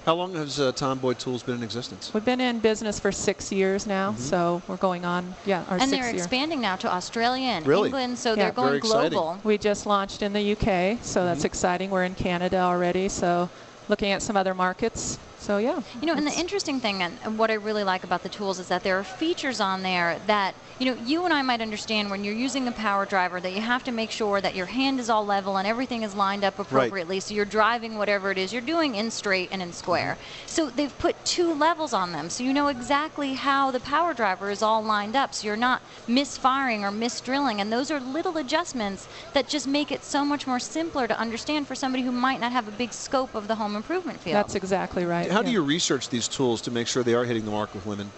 [0.06, 2.14] How long has uh, Tomboy Tools been in existence?
[2.14, 5.84] We've been in business for six years now, so we're going on, yeah, our and
[5.84, 6.18] sixth they're year.
[6.18, 7.88] expanding now to Australia and Really?
[7.88, 8.36] England, so Yeah.
[8.36, 9.12] they're going Very exciting.
[9.12, 9.40] global.
[9.46, 11.90] We just launched in the UK, so that's exciting.
[11.90, 13.50] We're in Canada already, so
[13.88, 15.20] looking at some other markets.
[15.44, 15.82] So yeah.
[16.00, 18.70] You know, and the interesting thing, and, what I really like about the tools, is
[18.70, 22.24] that there are features on there that, you know, you and I might understand when
[22.24, 25.10] you're using the power driver that you have to make sure that your hand is
[25.10, 27.20] all level and everything is lined up appropriately.
[27.20, 30.14] So you're driving whatever it is you're doing in straight and in square.
[30.14, 30.48] Mm-hmm.
[30.48, 34.50] So they've put two levels on them, so you know exactly how the power driver
[34.50, 35.34] is all lined up.
[35.34, 40.06] So you're not misfiring or misdrilling, and those are little adjustments that just make it
[40.06, 43.36] so much more simpler to understand for somebody who might not have a big scope
[43.36, 44.36] of the home improvement field.
[44.38, 45.33] That's exactly right.
[45.34, 47.88] How do you research these tools to make sure they are hitting the mark with
[47.88, 48.12] women?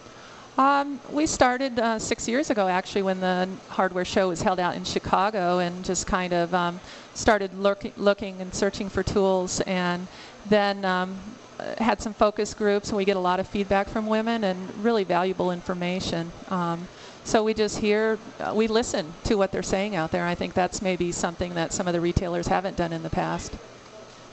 [0.58, 4.76] Um, we started uh, six years ago, actually, when the hardware show was held out
[4.76, 6.80] in Chicago, and just kind of um,
[7.14, 10.08] started lurking, looking and searching for tools, and
[10.48, 11.18] then um,
[11.58, 14.58] uh, had some focus groups, and we get a lot of feedback from women and
[14.84, 16.34] really valuable information.
[16.50, 16.86] Um,
[17.24, 20.26] so we just hear, uh, we listen to what they're saying out there.
[20.26, 23.54] I think that's maybe something that some of the retailers haven't done in the past.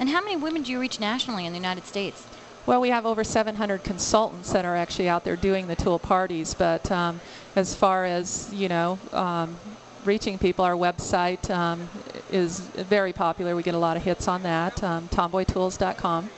[0.00, 2.26] And how many women do you reach nationally in the United States?
[2.64, 6.54] Well, we have over 700 consultants that are actually out there doing the tool parties.
[6.54, 7.20] But um,
[7.56, 9.56] as far as you know, um,
[10.04, 11.88] reaching people, our website um,
[12.30, 13.56] is very popular.
[13.56, 14.82] We get a lot of hits on that.
[14.82, 16.30] Um, tomboytools.com.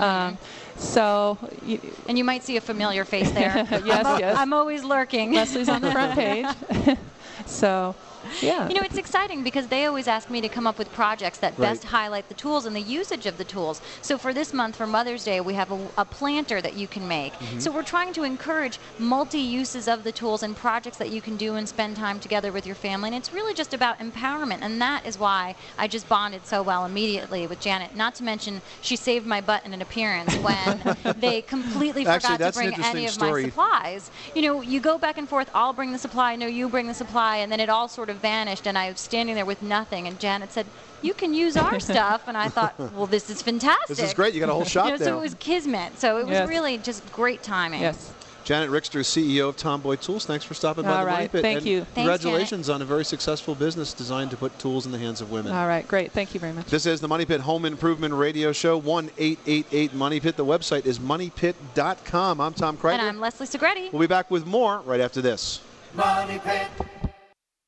[0.00, 0.38] Um,
[0.76, 3.66] so, y- And you might see a familiar face there.
[3.84, 4.36] Yes, I'm, yes.
[4.38, 5.32] I'm always lurking.
[5.32, 6.46] Leslie's on the front page.
[7.46, 7.94] so,
[8.40, 8.68] yeah.
[8.68, 11.52] You know, it's exciting because they always ask me to come up with projects that
[11.58, 11.68] Right.
[11.68, 13.80] best highlight the tools and the usage of the tools.
[14.00, 17.06] So for this month, for Mother's Day, we have a, a planter that you can
[17.06, 17.32] make.
[17.34, 17.58] Mm-hmm.
[17.60, 21.54] So we're trying to encourage multi-uses of the tools and projects that you can do
[21.56, 23.08] and spend time together with your family.
[23.08, 24.58] And it's really just about empowerment.
[24.62, 27.94] And that is why I just bonded so well immediately with Janet.
[27.94, 32.52] Not to mention, she saved my butt in an appearance when they completely Actually, forgot
[32.52, 34.10] to bring any of my supplies.
[34.34, 35.50] You know, you go back and forth.
[35.54, 36.36] I'll bring the supply.
[36.36, 38.66] No, you bring the supply, and then it all sort of vanished.
[38.66, 40.06] And I was standing there with nothing.
[40.06, 40.66] And Janet said,
[41.02, 43.96] "You can use our stuff." And I thought, "Well, this is fantastic.
[43.96, 44.34] This is great.
[44.34, 45.08] You got a whole shop you know, there.
[45.08, 45.98] So it was kismet.
[45.98, 46.48] So it was Yes.
[46.48, 47.80] really just great timing.
[47.82, 48.12] Yes.
[48.44, 50.26] Janet Rickstrew, CEO of Tomboy Tools.
[50.26, 51.30] Thanks for stopping by All the Money right.
[51.32, 51.42] Pit.
[51.42, 51.82] Thank you.
[51.84, 55.30] Thanks, Congratulations on a very successful business designed to put tools in the hands of
[55.30, 55.52] women.
[55.52, 56.10] All right, great.
[56.10, 56.66] Thank you very much.
[56.66, 60.36] This is the Money Pit Home Improvement Radio Show, 1888 Money Pit.
[60.36, 62.40] The website is moneypit.com.
[62.40, 62.92] I'm Tom Kraeutler.
[62.94, 63.92] And I'm Leslie Segrete.
[63.92, 65.60] We'll be back with more right after this.
[65.94, 66.66] Money Pit.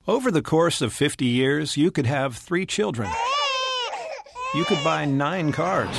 [0.07, 3.11] Over the course of 50 years, you could have three children.
[4.55, 5.97] You could buy nine cars.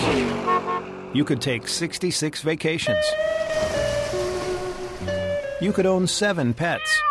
[1.11, 3.03] you could take 66 vacations.
[5.59, 7.01] You could own seven pets.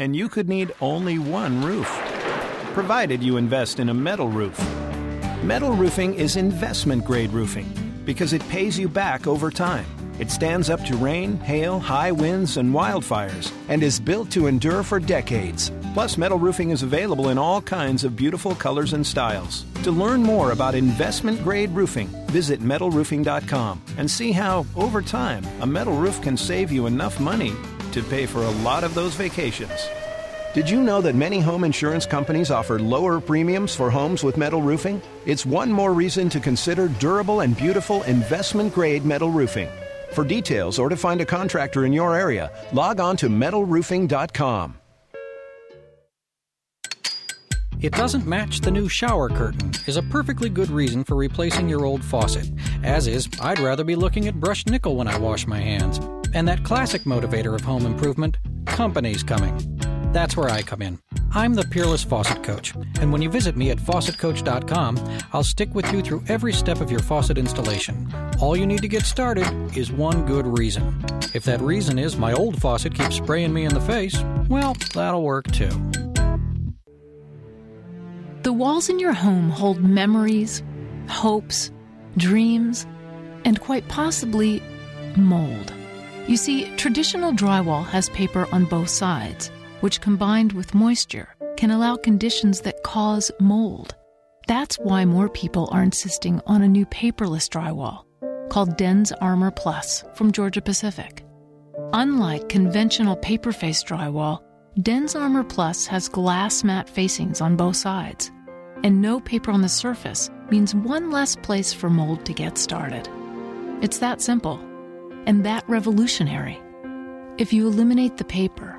[0.00, 1.86] And you could need only one roof,
[2.74, 4.58] provided you invest in a metal roof.
[5.44, 9.86] Metal roofing is investment grade roofing because it pays you back over time.
[10.18, 14.82] It stands up to rain, hail, high winds, and wildfires, and is built to endure
[14.82, 15.70] for decades.
[15.94, 19.64] Plus, metal roofing is available in all kinds of beautiful colors and styles.
[19.84, 25.66] To learn more about investment grade roofing, visit metalroofing.com and see how, over time, a
[25.66, 27.52] metal roof can save you enough money
[27.92, 29.88] to pay for a lot of those vacations.
[30.52, 34.62] Did you know that many home insurance companies offer lower premiums for homes with metal
[34.62, 35.00] roofing?
[35.26, 39.68] It's one more reason to consider durable and beautiful investment grade metal roofing.
[40.12, 44.74] For details or to find a contractor in your area, log on to metalroofing.com.
[47.80, 51.84] It doesn't match the new shower curtain is a perfectly good reason for replacing your
[51.84, 52.50] old faucet.
[52.82, 56.00] As is, I'd rather be looking at brushed nickel when I wash my hands.
[56.34, 59.56] And that classic motivator of home improvement, company's coming.
[60.12, 60.98] That's where I come in.
[61.32, 64.98] I'm the Peerless Faucet Coach, and when you visit me at faucetcoach.com,
[65.32, 68.10] I'll stick with you through every step of your faucet installation.
[68.40, 71.04] All you need to get started is one good reason.
[71.34, 74.18] If that reason is my old faucet keeps spraying me in the face,
[74.48, 75.70] well, that'll work too.
[78.42, 80.62] The walls in your home hold memories,
[81.08, 81.70] hopes,
[82.16, 82.86] dreams,
[83.44, 84.62] and quite possibly
[85.16, 85.72] mold.
[86.26, 91.96] You see, traditional drywall has paper on both sides, which combined with moisture can allow
[91.96, 93.94] conditions that cause mold.
[94.46, 98.04] That's why more people are insisting on a new paperless drywall
[98.48, 101.24] called DensArmor Plus from Georgia Pacific.
[101.92, 104.40] Unlike conventional paper face drywall,
[104.80, 108.30] DensArmor Plus has glass mat facings on both sides,
[108.84, 113.08] and no paper on the surface means one less place for mold to get started.
[113.82, 114.58] It's that simple
[115.26, 116.58] and that revolutionary.
[117.38, 118.77] If you eliminate the paper,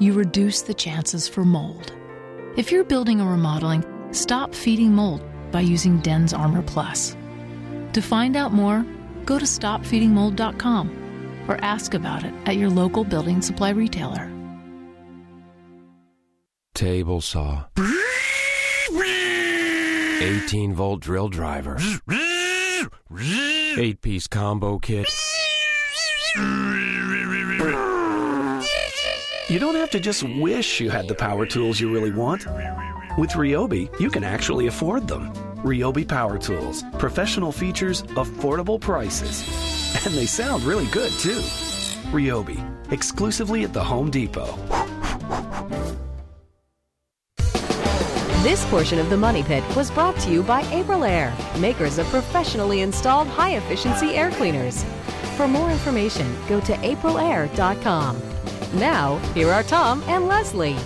[0.00, 1.92] you reduce the chances for mold.
[2.56, 7.16] If you're building or remodeling, stop feeding mold by using DensArmor Plus.
[7.92, 8.84] To find out more,
[9.24, 14.30] go to stopfeedingmold.com or ask about it at your local building supply retailer.
[16.74, 17.66] Table saw.
[20.22, 21.78] 18 volt drill driver.
[23.76, 25.06] 8 piece combo kit.
[29.50, 32.46] You don't have to just wish you had the power tools you really want.
[33.18, 35.32] With Ryobi, you can actually afford them.
[35.64, 36.84] Ryobi Power Tools.
[37.00, 39.42] Professional features, affordable prices.
[40.06, 41.40] And they sound really good, too.
[42.12, 42.62] Ryobi.
[42.92, 44.56] Exclusively at the Home Depot.
[48.44, 52.82] This portion of the Money Pit was brought to you by Aprilaire, makers of professionally
[52.82, 54.84] installed high efficiency air cleaners.
[55.36, 58.22] For more information, go to aprilaire.com.
[58.74, 60.76] Now, here are Tom and Leslie.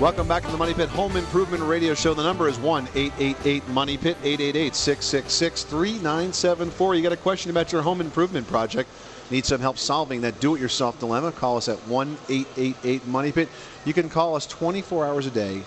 [0.00, 2.14] Welcome back to the Money Pit Home Improvement Radio Show.
[2.14, 6.94] The number is 1 888 Money Pit, 888 666 3974.
[6.94, 8.88] You got a question about your home improvement project?
[9.30, 11.30] Need some help solving that do it yourself dilemma?
[11.32, 13.50] Call us at 1 888 Money Pit.
[13.84, 15.62] You can call us 24 hours a day,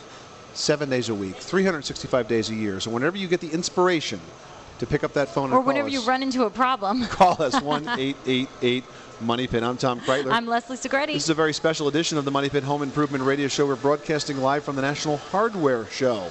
[0.55, 2.79] seven days a week, 365 days a year.
[2.79, 4.19] So whenever you get the inspiration
[4.79, 7.05] to pick up that phone Or and call whenever us, you run into a problem.
[7.09, 8.83] call us 1 888
[9.21, 9.63] Money Pit.
[9.63, 10.31] I'm Tom Kraeutler.
[10.31, 11.07] I'm Leslie Segrete.
[11.13, 13.65] This is a very special edition of the Money Pit Home Improvement Radio Show.
[13.65, 16.29] We're broadcasting live from the National Hardware Show.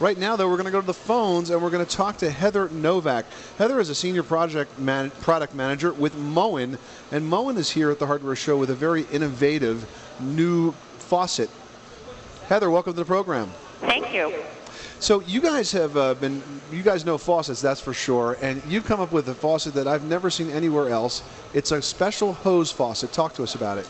[0.00, 2.16] Right now, though, we're going to go to the phones and we're going to talk
[2.18, 3.26] to Heather Novak.
[3.58, 6.78] Heather is a senior project man- product manager with Moen,
[7.12, 9.86] and Moen is here at the Hardware Show with a very innovative
[10.20, 11.50] new faucet.
[12.48, 13.52] Heather, welcome to the program.
[13.80, 14.34] Thank you.
[15.04, 18.86] So you guys have uh, been, you guys know faucets, that's for sure, and you've
[18.86, 21.22] come up with a faucet that I've never seen anywhere else.
[21.52, 23.12] It's a special hose faucet.
[23.12, 23.86] Talk to us about it.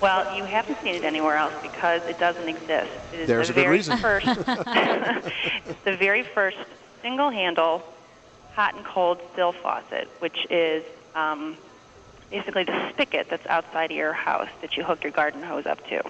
[0.00, 2.90] Well, you haven't seen it anywhere else because it doesn't exist.
[3.12, 3.98] It is There's the a good very reason.
[3.98, 4.26] first.
[5.66, 6.56] it's the very first
[7.02, 7.82] single-handle
[8.54, 10.82] hot and cold sill faucet, which is
[11.14, 11.58] um,
[12.30, 15.86] basically the spigot that's outside of your house that you hook your garden hose up
[15.88, 16.02] to.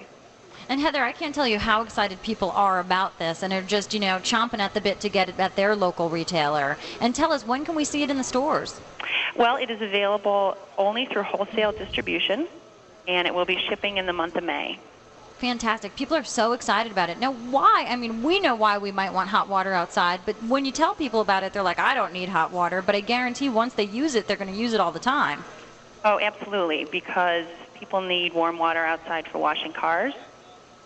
[0.69, 3.91] And Heather, I can't tell you how excited people are about this and are just,
[3.91, 6.77] you know, chomping at the bit to get it at their local retailer.
[7.01, 8.79] And tell us, when can we see it in the stores?
[9.35, 12.47] Well, it is available only through wholesale distribution,
[13.07, 14.77] and it will be shipping in the month of May.
[15.39, 15.95] Fantastic.
[15.95, 17.17] People are so excited about it.
[17.17, 17.87] Now, why?
[17.89, 20.93] I mean, we know why we might want hot water outside, but when you tell
[20.93, 22.83] people about it, they're like, I don't need hot water.
[22.83, 25.43] But I guarantee once they use it, they're going to use it all the time.
[26.05, 30.13] Oh, absolutely, because people need warm water outside for washing cars,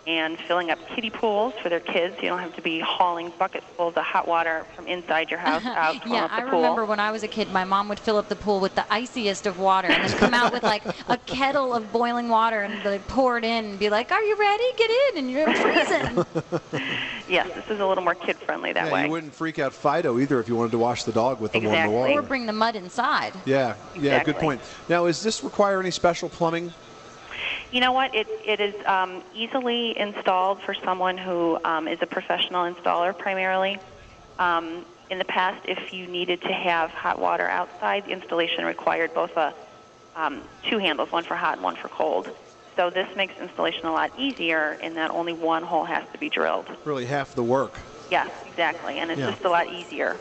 [0.05, 2.15] and filling up kiddie pools for their kids.
[2.21, 5.79] You don't have to be hauling bucketfuls of hot water from inside your house uh-huh.
[5.79, 6.41] out to yeah, up the pool.
[6.41, 6.61] Yeah, I pool.
[6.61, 8.91] remember when I was a kid, my mom would fill up the pool with the
[8.91, 12.83] iciest of water and then come out with like a kettle of boiling water and
[12.83, 14.63] like, pour it in and be like, "Are you ready?
[14.77, 16.25] Get in!" And you're freezing.
[17.29, 19.05] yes, this is a little more kid friendly that yeah, way.
[19.05, 21.59] you wouldn't freak out Fido either if you wanted to wash the dog with the
[21.59, 22.13] warmer water.
[22.13, 23.33] or bring the mud inside.
[23.45, 24.61] Yeah, yeah, good point.
[24.89, 26.73] Now, does this require any special plumbing?
[27.71, 28.13] You know what?
[28.13, 33.79] It, it is um, easily installed for someone who um, is a professional installer primarily.
[34.39, 39.13] Um, in the past, if you needed to have hot water outside, the installation required
[39.13, 39.53] both a
[40.15, 42.27] um, two handles, one for hot and one for cold.
[42.77, 46.29] So this makes installation a lot easier in that only one hole has to be
[46.29, 46.67] drilled.
[46.85, 47.79] Really, half the work.
[48.09, 49.31] Yes, exactly, and it's Yeah.
[49.31, 50.19] just a lot easier.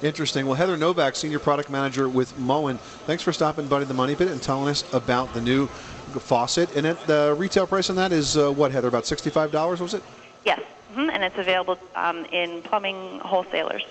[0.00, 0.46] Interesting.
[0.46, 4.28] Well, Heather Novak, Senior Product Manager with Moen, thanks for stopping by the Money Pit
[4.28, 5.68] and telling us about the new
[6.08, 6.74] faucet.
[6.76, 8.88] And it, the retail price on that is uh, what, Heather?
[8.88, 10.02] About $65, was it?
[10.44, 10.60] Yes,
[10.94, 13.84] hmm and it's available um, in plumbing wholesalers.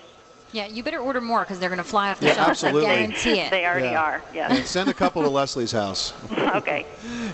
[0.54, 2.64] Yeah, you better order more because they're going to fly off the Yeah, shelves.
[2.64, 2.86] absolutely.
[2.90, 3.52] I guarantee it.
[3.52, 4.02] They already Yeah.
[4.02, 4.24] are.
[4.34, 4.52] Yes.
[4.58, 6.14] And send a couple to Leslie's house.
[6.56, 6.86] okay.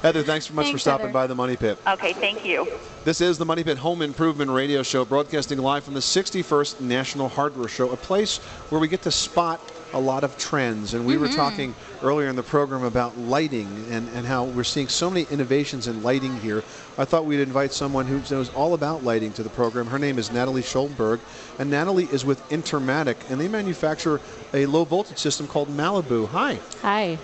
[0.01, 1.13] Heather, thanks so much for stopping Heather.
[1.13, 1.77] by the Money Pit.
[1.88, 2.13] Okay.
[2.13, 2.67] Thank you.
[3.03, 7.29] This is the Money Pit Home Improvement Radio Show, broadcasting live from the 61st National
[7.29, 8.38] Hardware Show, a place
[8.69, 9.61] where we get to spot
[9.93, 10.93] a lot of trends.
[10.93, 11.35] And we were Mhm.
[11.35, 15.87] talking earlier in the program about lighting and, and how we're seeing so many innovations
[15.87, 16.63] in lighting here.
[16.97, 19.87] I thought we'd invite someone who knows all about lighting to the program.
[19.87, 21.19] Her name is Natalie Schultenberg,
[21.59, 24.19] and Natalie is with Intermatic, and they manufacture
[24.53, 26.27] a low voltage system called Malibu.
[26.29, 26.59] Hi.
[26.81, 27.17] Hi.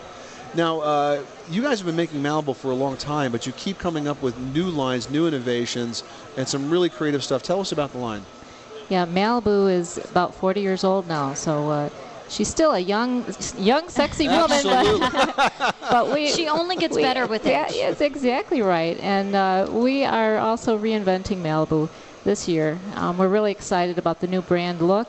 [0.55, 1.19] Now, uh,
[1.51, 4.19] you guys have been making Malibu for a long time, but you keep coming up
[4.21, 6.03] with new lines, new innovations,
[6.37, 7.43] and some really creative stuff.
[7.43, 8.23] Tell us about the line.
[8.89, 11.89] Yeah, Malibu is about 40 years old now, so uh,
[12.29, 13.25] she's still a young,
[13.57, 14.61] young, sexy woman.
[14.63, 17.49] But, but we, She only gets we- better with it.
[17.51, 17.81] yeah, age.
[17.97, 18.97] That's exactly right.
[18.99, 21.89] And uh, we are also reinventing Malibu
[22.23, 22.77] this year.
[22.95, 25.07] Um, we're really excited about the new brand look.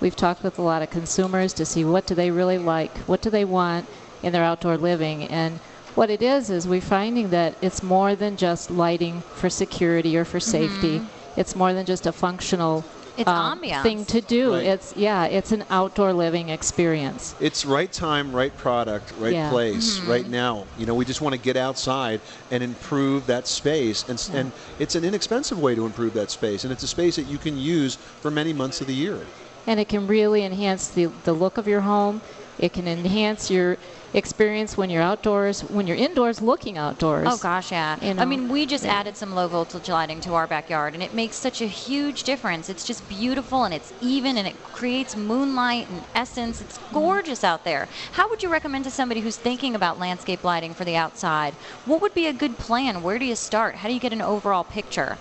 [0.00, 3.22] We've talked with a lot of consumers to see what do they really like, what
[3.22, 3.86] do they want
[4.22, 5.58] in their outdoor living, and
[5.94, 10.24] what it is is we're finding that it's more than just lighting for security or
[10.24, 10.98] for safety.
[10.98, 11.06] Mhm.
[11.36, 12.84] It's more than just a functional
[13.16, 13.82] It's um, ambiance.
[13.82, 14.52] thing to do.
[14.54, 14.66] Right.
[14.66, 17.34] It's yeah, it's an outdoor living experience.
[17.40, 19.50] It's right time, right product, right Yeah.
[19.50, 20.08] place, Mhm.
[20.08, 20.66] right now.
[20.78, 24.52] You know, we just want to get outside and improve that space, and, s and
[24.78, 27.56] it's an inexpensive way to improve that space, and it's a space that you can
[27.56, 29.20] use for many months of the year.
[29.66, 32.20] And it can really enhance the, the look of your home.
[32.58, 33.78] It can enhance your
[34.14, 37.26] experience when you're outdoors, when you're indoors looking outdoors.
[37.28, 37.98] Oh gosh, yeah.
[38.00, 38.94] You I mean, we just yeah.
[38.94, 42.68] added some low voltage lighting to our backyard, and it makes such a huge difference.
[42.68, 46.60] It's just beautiful, and it's even, and it creates moonlight and essence.
[46.60, 46.94] It's mm-hmm.
[46.94, 47.88] gorgeous out there.
[48.12, 51.54] How would you recommend to somebody who's thinking about landscape lighting for the outside?
[51.84, 53.02] What would be a good plan?
[53.02, 53.76] Where do you start?
[53.76, 55.18] How do you get an overall picture?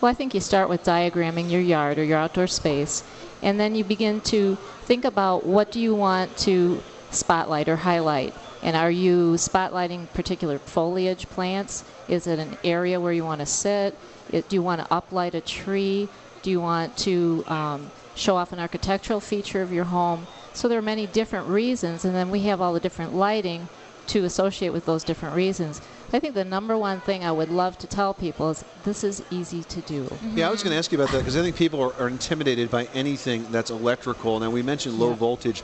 [0.00, 3.04] Well, I think you start with diagramming your yard or your outdoor space,
[3.42, 8.34] and then you begin to think about what do you want to spotlight or highlight.
[8.62, 11.84] And are you spotlighting particular foliage plants?
[12.08, 13.98] Is it an area where you want to sit?
[14.30, 16.08] It, do you want to uplight a tree?
[16.42, 20.26] Do you want to um, show off an architectural feature of your home?
[20.54, 23.68] So there are many different reasons, and then we have all the different lighting
[24.08, 25.80] to associate with those different reasons.
[26.14, 29.22] I think the number one thing I would love to tell people is this is
[29.30, 30.18] easy to do.
[30.34, 32.08] Yeah, I was going to ask you about that because I think people are, are
[32.08, 34.38] intimidated by anything that's electrical.
[34.38, 35.14] Now, we mentioned low Yeah.
[35.16, 35.60] voltage.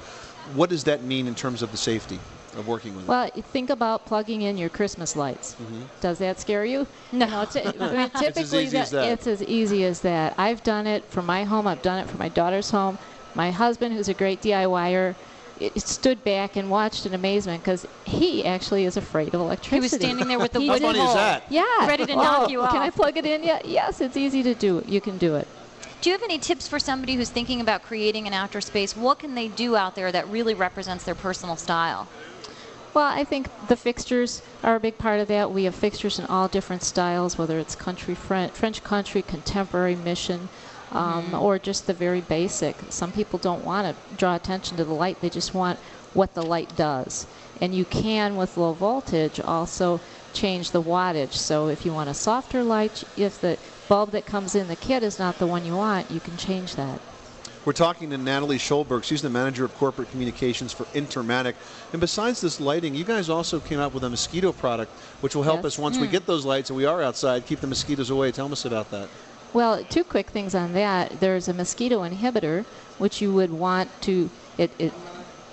[0.54, 2.18] What does that mean in terms of the safety
[2.56, 3.08] of working with it?
[3.08, 5.54] Well, you think about plugging in your Christmas lights.
[5.60, 5.82] Mhm.
[6.00, 6.86] Does that scare you?
[7.12, 7.42] No.
[7.42, 9.04] it's, I mean, It's as typically easy as that.
[9.12, 10.34] it's as easy as that.
[10.38, 11.66] I've done it for my home.
[11.66, 12.96] I've done it for my daughter's home.
[13.34, 15.14] My husband, who's a great DIYer,
[15.60, 19.76] it stood back and watched in amazement because he actually is afraid of electricity.
[19.76, 22.12] He was standing there with the He wooden pole, How funny is Yeah, ready to
[22.12, 22.72] Oh, knock you off.
[22.72, 23.64] Can I plug it in yet?
[23.64, 24.82] Yes, it's easy to do.
[24.86, 25.48] You can do it.
[26.00, 28.96] Do you have any tips for somebody who's thinking about creating an outdoor space?
[28.96, 32.08] What can they do out there that really represents their personal style?
[32.94, 35.50] Well, I think the fixtures are a big part of that.
[35.50, 40.48] We have fixtures in all different styles, whether it's country French, French country, contemporary, mission,
[40.92, 41.40] um, Mhm.
[41.40, 42.76] or just the very basic.
[42.90, 45.78] Some people don't want to draw attention to the light; they just want
[46.14, 47.26] what the light does.
[47.60, 50.00] And you can, with low voltage, also
[50.32, 51.32] change the wattage.
[51.34, 53.58] So if you want a softer light, if the
[53.88, 56.76] bulb that comes in the kit is not the one you want, you can change
[56.76, 57.00] that.
[57.64, 59.02] We're talking to Natalie Schulberg.
[59.04, 61.54] She's the manager of corporate communications for Intermatic.
[61.92, 65.42] And besides this lighting, you guys also came out with a mosquito product, which will
[65.42, 65.74] help Yes.
[65.74, 66.12] us once we Mm.
[66.12, 68.32] get those lights and we are outside, keep the mosquitoes away.
[68.32, 69.08] Tell us about that.
[69.52, 71.20] Well, two quick things on that.
[71.20, 72.64] There's a mosquito inhibitor,
[72.98, 74.92] which you would want to, it, it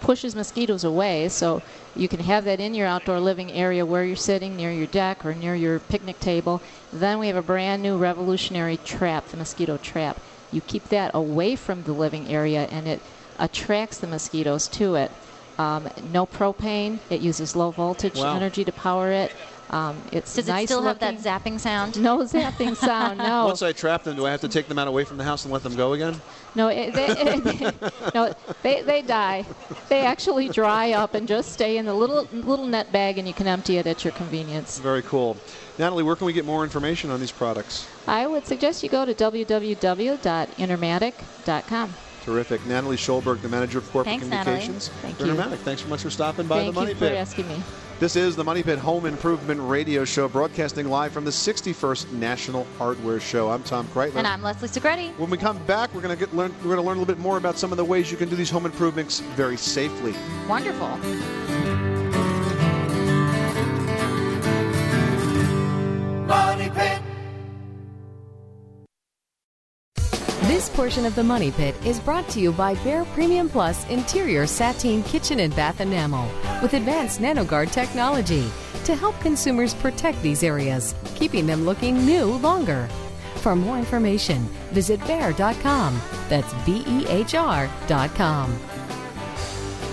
[0.01, 1.29] pushes mosquitoes away.
[1.29, 1.61] So
[1.95, 5.25] you can have that in your outdoor living area where you're sitting near your deck
[5.25, 6.61] or near your picnic table.
[6.93, 10.19] Then we have a brand new revolutionary trap, the mosquito trap.
[10.51, 13.01] You keep that away from the living area and it
[13.39, 15.11] attracts the mosquitoes to it.
[15.57, 16.99] Um, no propane.
[17.09, 18.35] It uses low voltage Wow.
[18.35, 19.31] energy to power it.
[19.69, 21.99] Um, it's Does nice it still have that zapping sound?
[21.99, 23.17] No zapping sound.
[23.17, 23.45] No.
[23.47, 25.43] Once I trap them, do I have to take them out away from the house
[25.43, 26.21] and let them go again?
[26.53, 26.93] No, it,
[27.43, 27.71] they,
[28.13, 29.43] no, they, they die.
[29.89, 33.33] They actually dry up and just stay in the little little net bag, and you
[33.33, 34.77] can empty it at your convenience.
[34.79, 35.35] Very cool.
[35.77, 37.87] Natalie, where can we get more information on these products?
[38.07, 41.93] I would suggest you go to www.intermatic.com.
[42.25, 42.65] Terrific.
[42.65, 44.55] Natalie Scholberg, the manager of corporate Thanks, Natalie.
[44.57, 44.87] communications.
[45.03, 45.31] Thank for you.
[45.31, 45.59] Intermatic.
[45.59, 47.17] Thanks so much for stopping by Thank the Money you for Pit.
[47.17, 47.61] asking me.
[47.99, 52.65] This is the Money Pit Home Improvement Radio Show, broadcasting live from the 61st National
[52.79, 53.51] Hardware Show.
[53.51, 54.15] I'm Tom Kraeutler.
[54.15, 55.15] And I'm Leslie Segrete.
[55.19, 56.51] When we come back, we're going to get learn.
[56.57, 58.27] We're going to learn a little bit more about some of the ways you can
[58.27, 60.15] do these home improvements very safely.
[60.49, 60.97] Wonderful.
[66.27, 67.01] Money Pit.
[70.65, 74.47] This portion of the Money Pit is brought to you by Behr Premium Plus Interior
[74.47, 76.27] Sateen Kitchen and Bath Enamel
[76.59, 78.49] with advanced NanoGuard technology
[78.83, 82.89] to help consumers protect these areas, keeping them looking new longer.
[83.35, 84.41] For more information,
[84.71, 86.01] visit behr.com.
[86.29, 88.59] That's B E H R.com.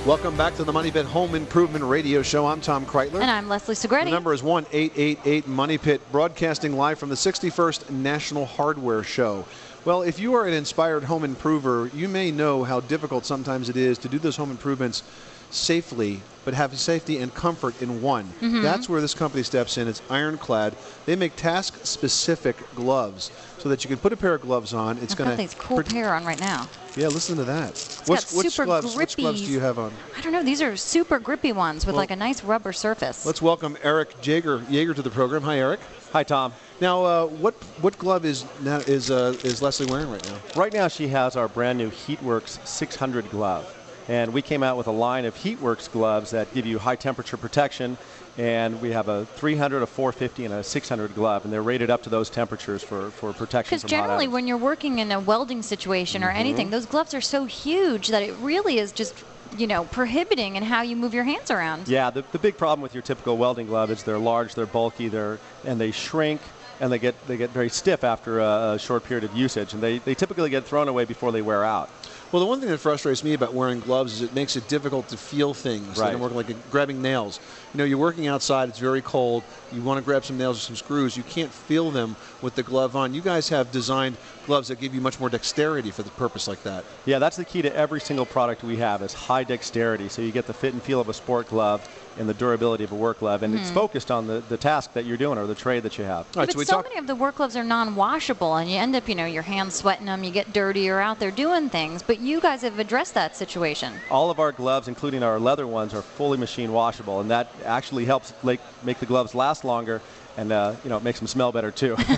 [0.07, 2.47] Welcome back to the Money Pit Home Improvement Radio Show.
[2.47, 3.21] I'm Tom Kraeutler.
[3.21, 4.05] And I'm Leslie Segrete.
[4.05, 9.45] The number is 1 888 Money Pit, broadcasting live from the 61st National Hardware Show.
[9.85, 13.77] Well, if you are an inspired home improver, you may know how difficult sometimes it
[13.77, 15.03] is to do those home improvements
[15.51, 18.33] safely, but have safety and comfort in one.
[18.41, 18.63] Mhm.
[18.63, 19.87] That's where this company steps in.
[19.89, 20.75] It's Ironclad.
[21.07, 24.99] They make task specific gloves so that you can put a pair of gloves on.
[24.99, 26.69] It's I've going got these cool pair on right now.
[26.97, 27.73] Yeah, listen to that.
[27.75, 29.93] got What's, which, super gloves, which gloves do you have on?
[30.17, 30.43] I don't know.
[30.43, 33.25] These are super grippy ones with Well- like a nice rubber surface.
[33.25, 35.43] Let's welcome Eric Jaeger, Jaeger to the program.
[35.45, 35.81] Hi, Eric.
[36.13, 36.53] Hi, Tom.
[36.81, 40.37] Now, uh, what what glove is now, is uh, is Leslie wearing right now?
[40.61, 43.73] Right now, she has our brand new HeatWorks 600 glove.
[44.09, 47.37] And we came out with a line of HeatWorks gloves that give you high temperature
[47.37, 47.97] protection.
[48.37, 51.45] And we have a 300, a 450, and a 600 glove.
[51.45, 54.99] And they're rated up to those temperatures for, for protection Because generally, when you're working
[54.99, 56.37] in a welding situation or Mhm.
[56.37, 59.15] anything, those gloves are so huge that it really is just,
[59.57, 61.89] you know, prohibiting in how you move your hands around.
[61.89, 65.09] Yeah, the, the big problem with your typical welding glove is they're large, they're bulky,
[65.09, 66.41] they're and they shrink
[66.81, 69.83] and they get they get very stiff after a, a short period of usage, and
[69.83, 71.89] they, they typically get thrown away before they wear out.
[72.33, 75.09] Well, the one thing that frustrates me about wearing gloves is it makes it difficult
[75.09, 75.87] to feel things.
[75.99, 76.07] Right.
[76.07, 77.39] Like I'm working like grabbing nails.
[77.75, 78.71] You know, you're working outside.
[78.71, 79.45] It's very cold.
[79.71, 81.15] You want to grab some nails or some screws.
[81.15, 83.13] You can't feel them with the glove on.
[83.13, 84.17] You guys have designed
[84.47, 86.87] gloves that give you much more dexterity for the purpose like that.
[87.05, 90.09] Yeah, that's the key to every single product we have is high dexterity.
[90.09, 91.87] So you get the fit and feel of a sport glove
[92.19, 93.75] and the durability of a work glove, and it's Mhm.
[93.75, 96.27] focused on the, the task that you're doing or the trade that you have.
[96.35, 99.25] but so, many of the work gloves are non-washable, and you end up, you know,
[99.27, 100.25] your hands sweating them.
[100.25, 100.81] You get dirty.
[100.81, 103.95] You're out there doing things, but you guys have addressed that situation.
[104.11, 108.05] All of our gloves, including our leather ones, are fully machine washable, and that actually
[108.05, 110.01] helps like, make the gloves last longer,
[110.37, 111.97] and uh, you know it makes them smell better too.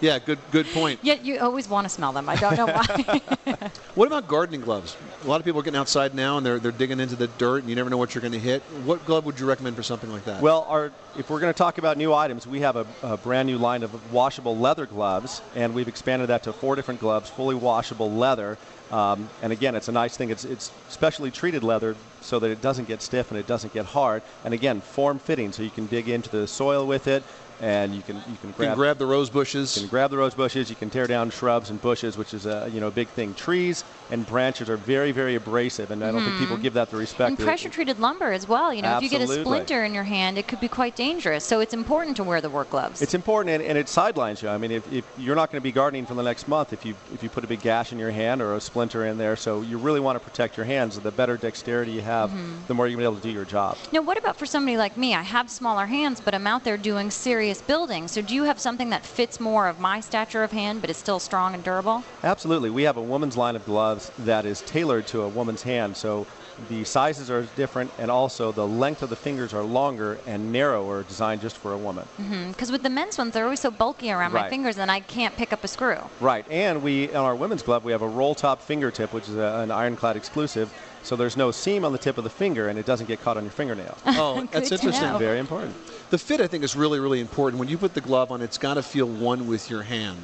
[0.00, 1.00] yeah, good good point.
[1.02, 2.28] Yet you always want to smell them.
[2.28, 2.66] I don't know
[3.44, 3.70] why.
[3.94, 4.96] What about gardening gloves?
[5.24, 7.58] A lot of people are getting outside now and they're, they're digging into the dirt
[7.58, 8.62] and you never know what you're going to hit.
[8.84, 10.40] What glove would you recommend for something like that?
[10.40, 13.48] Well, our, if we're going to talk about new items, we have a, a brand
[13.48, 17.56] new line of washable leather gloves, and we've expanded that to four different gloves, fully
[17.56, 18.56] washable leather.
[18.90, 20.30] Um, and again, it's a nice thing.
[20.30, 23.86] It's, it's specially treated leather so that it doesn't get stiff and it doesn't get
[23.86, 24.22] hard.
[24.44, 27.22] And again, form fitting, so you can dig into the soil with it,
[27.60, 29.76] and you can you can you grab can grab the rose bushes.
[29.76, 30.70] you can grab the rose bushes.
[30.70, 33.34] You can tear down shrubs and bushes, which is a you know a big thing.
[33.34, 36.96] Trees and branches are very very abrasive, and I don't think people give that the
[36.96, 37.28] respect.
[37.30, 38.72] and pressure-treated lumber as well.
[38.72, 41.44] You know, if you get a splinter in your hand, it could be quite dangerous.
[41.44, 43.02] So it's important to wear the work gloves.
[43.02, 44.48] It's important, and, and it sidelines you.
[44.48, 46.84] I mean, if, if you're not going to be gardening for the next month, if
[46.84, 49.36] you if you put a big gash in your hand or a splinter in there,
[49.36, 50.98] so you really want to protect your hands.
[50.98, 52.66] The better dexterity you have, Mhm.
[52.66, 53.76] the more you're going to be able to do your job.
[53.92, 55.14] Now, what about for somebody like me?
[55.14, 58.08] I have smaller hands, but I'm out there doing serious building.
[58.08, 60.96] So do you have something that fits more of my stature of hand, but is
[60.96, 62.04] still strong and durable?
[62.22, 65.96] Absolutely, we have a woman's line of gloves that is tailored to a woman's hand.
[65.96, 66.26] So
[66.68, 71.04] the sizes are different, and also the length of the fingers are longer and narrower,
[71.04, 72.04] designed just for a woman.
[72.20, 72.50] Mm-hmm.
[72.50, 75.36] Because with the men's ones, they're always so bulky around my fingers, and I can't
[75.36, 75.98] pick up a screw.
[76.20, 79.36] Right, and we on our women's glove we have a roll top fingertip, which is
[79.36, 80.72] a, an ironclad exclusive.
[81.04, 83.36] So there's no seam on the tip of the finger, and it doesn't get caught
[83.36, 83.96] on your fingernail.
[84.18, 85.16] Oh, that's interesting.
[85.18, 85.74] Very important.
[86.10, 87.60] The fit, I think, is really, really important.
[87.60, 90.18] When you put the glove on, it's got to feel one with your hand.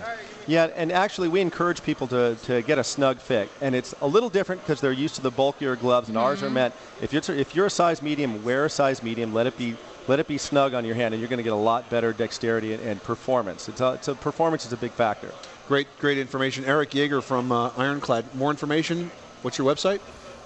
[0.47, 4.07] Yeah, and actually, we encourage people to, to get a snug fit, and it's a
[4.07, 6.55] little different because they're used to the bulkier gloves, and ours are Mm-hmm.
[6.55, 6.75] meant.
[7.01, 9.33] If you're if you're a size medium, wear a size medium.
[9.33, 9.77] Let it be
[10.07, 12.13] let it be snug on your hand, and you're going to get a lot better
[12.13, 13.71] dexterity and, and performance.
[13.71, 15.31] It's a, it's a performance is a big factor.
[15.67, 16.63] Great, great information.
[16.67, 18.35] Eric Yeager from uh, Ironclad.
[18.35, 19.11] More information.
[19.41, 20.01] What's your website?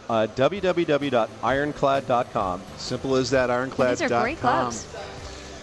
[0.08, 2.62] Uh, www.ironclad.com.
[2.76, 3.50] Simple as that.
[3.50, 3.96] Ironclad.com.
[3.96, 4.86] These are great gloves.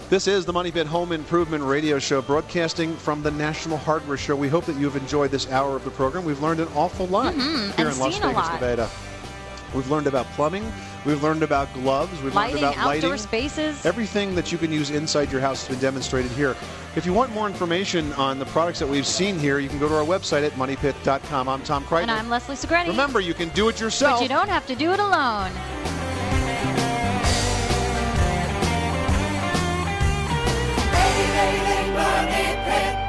[0.09, 4.35] This is the Money Pit Home Improvement Radio Show, broadcasting from the National Hardware Show.
[4.35, 6.23] We hope that you've enjoyed this hour of the program.
[6.25, 8.21] We've learned an awful lot Mhm, here and in Las Vegas.
[8.51, 8.89] Nevada.
[9.73, 10.71] We've learned about plumbing.
[11.05, 12.21] We've learned about gloves.
[12.21, 13.17] We've Lighting, learned about outdoor lighting.
[13.17, 13.83] spaces.
[13.85, 16.55] Everything that you can use inside your house has been demonstrated here.
[16.95, 19.89] If you want more information on the products that we've seen here, you can go
[19.89, 21.49] to our website at moneypit.com.
[21.49, 22.01] I'm Tom Kraeutler.
[22.03, 22.87] And I'm Leslie Segrete.
[22.87, 24.19] Remember, you can do it yourself.
[24.19, 25.51] But you don't have to do it alone.
[31.35, 33.04] Leyland Planet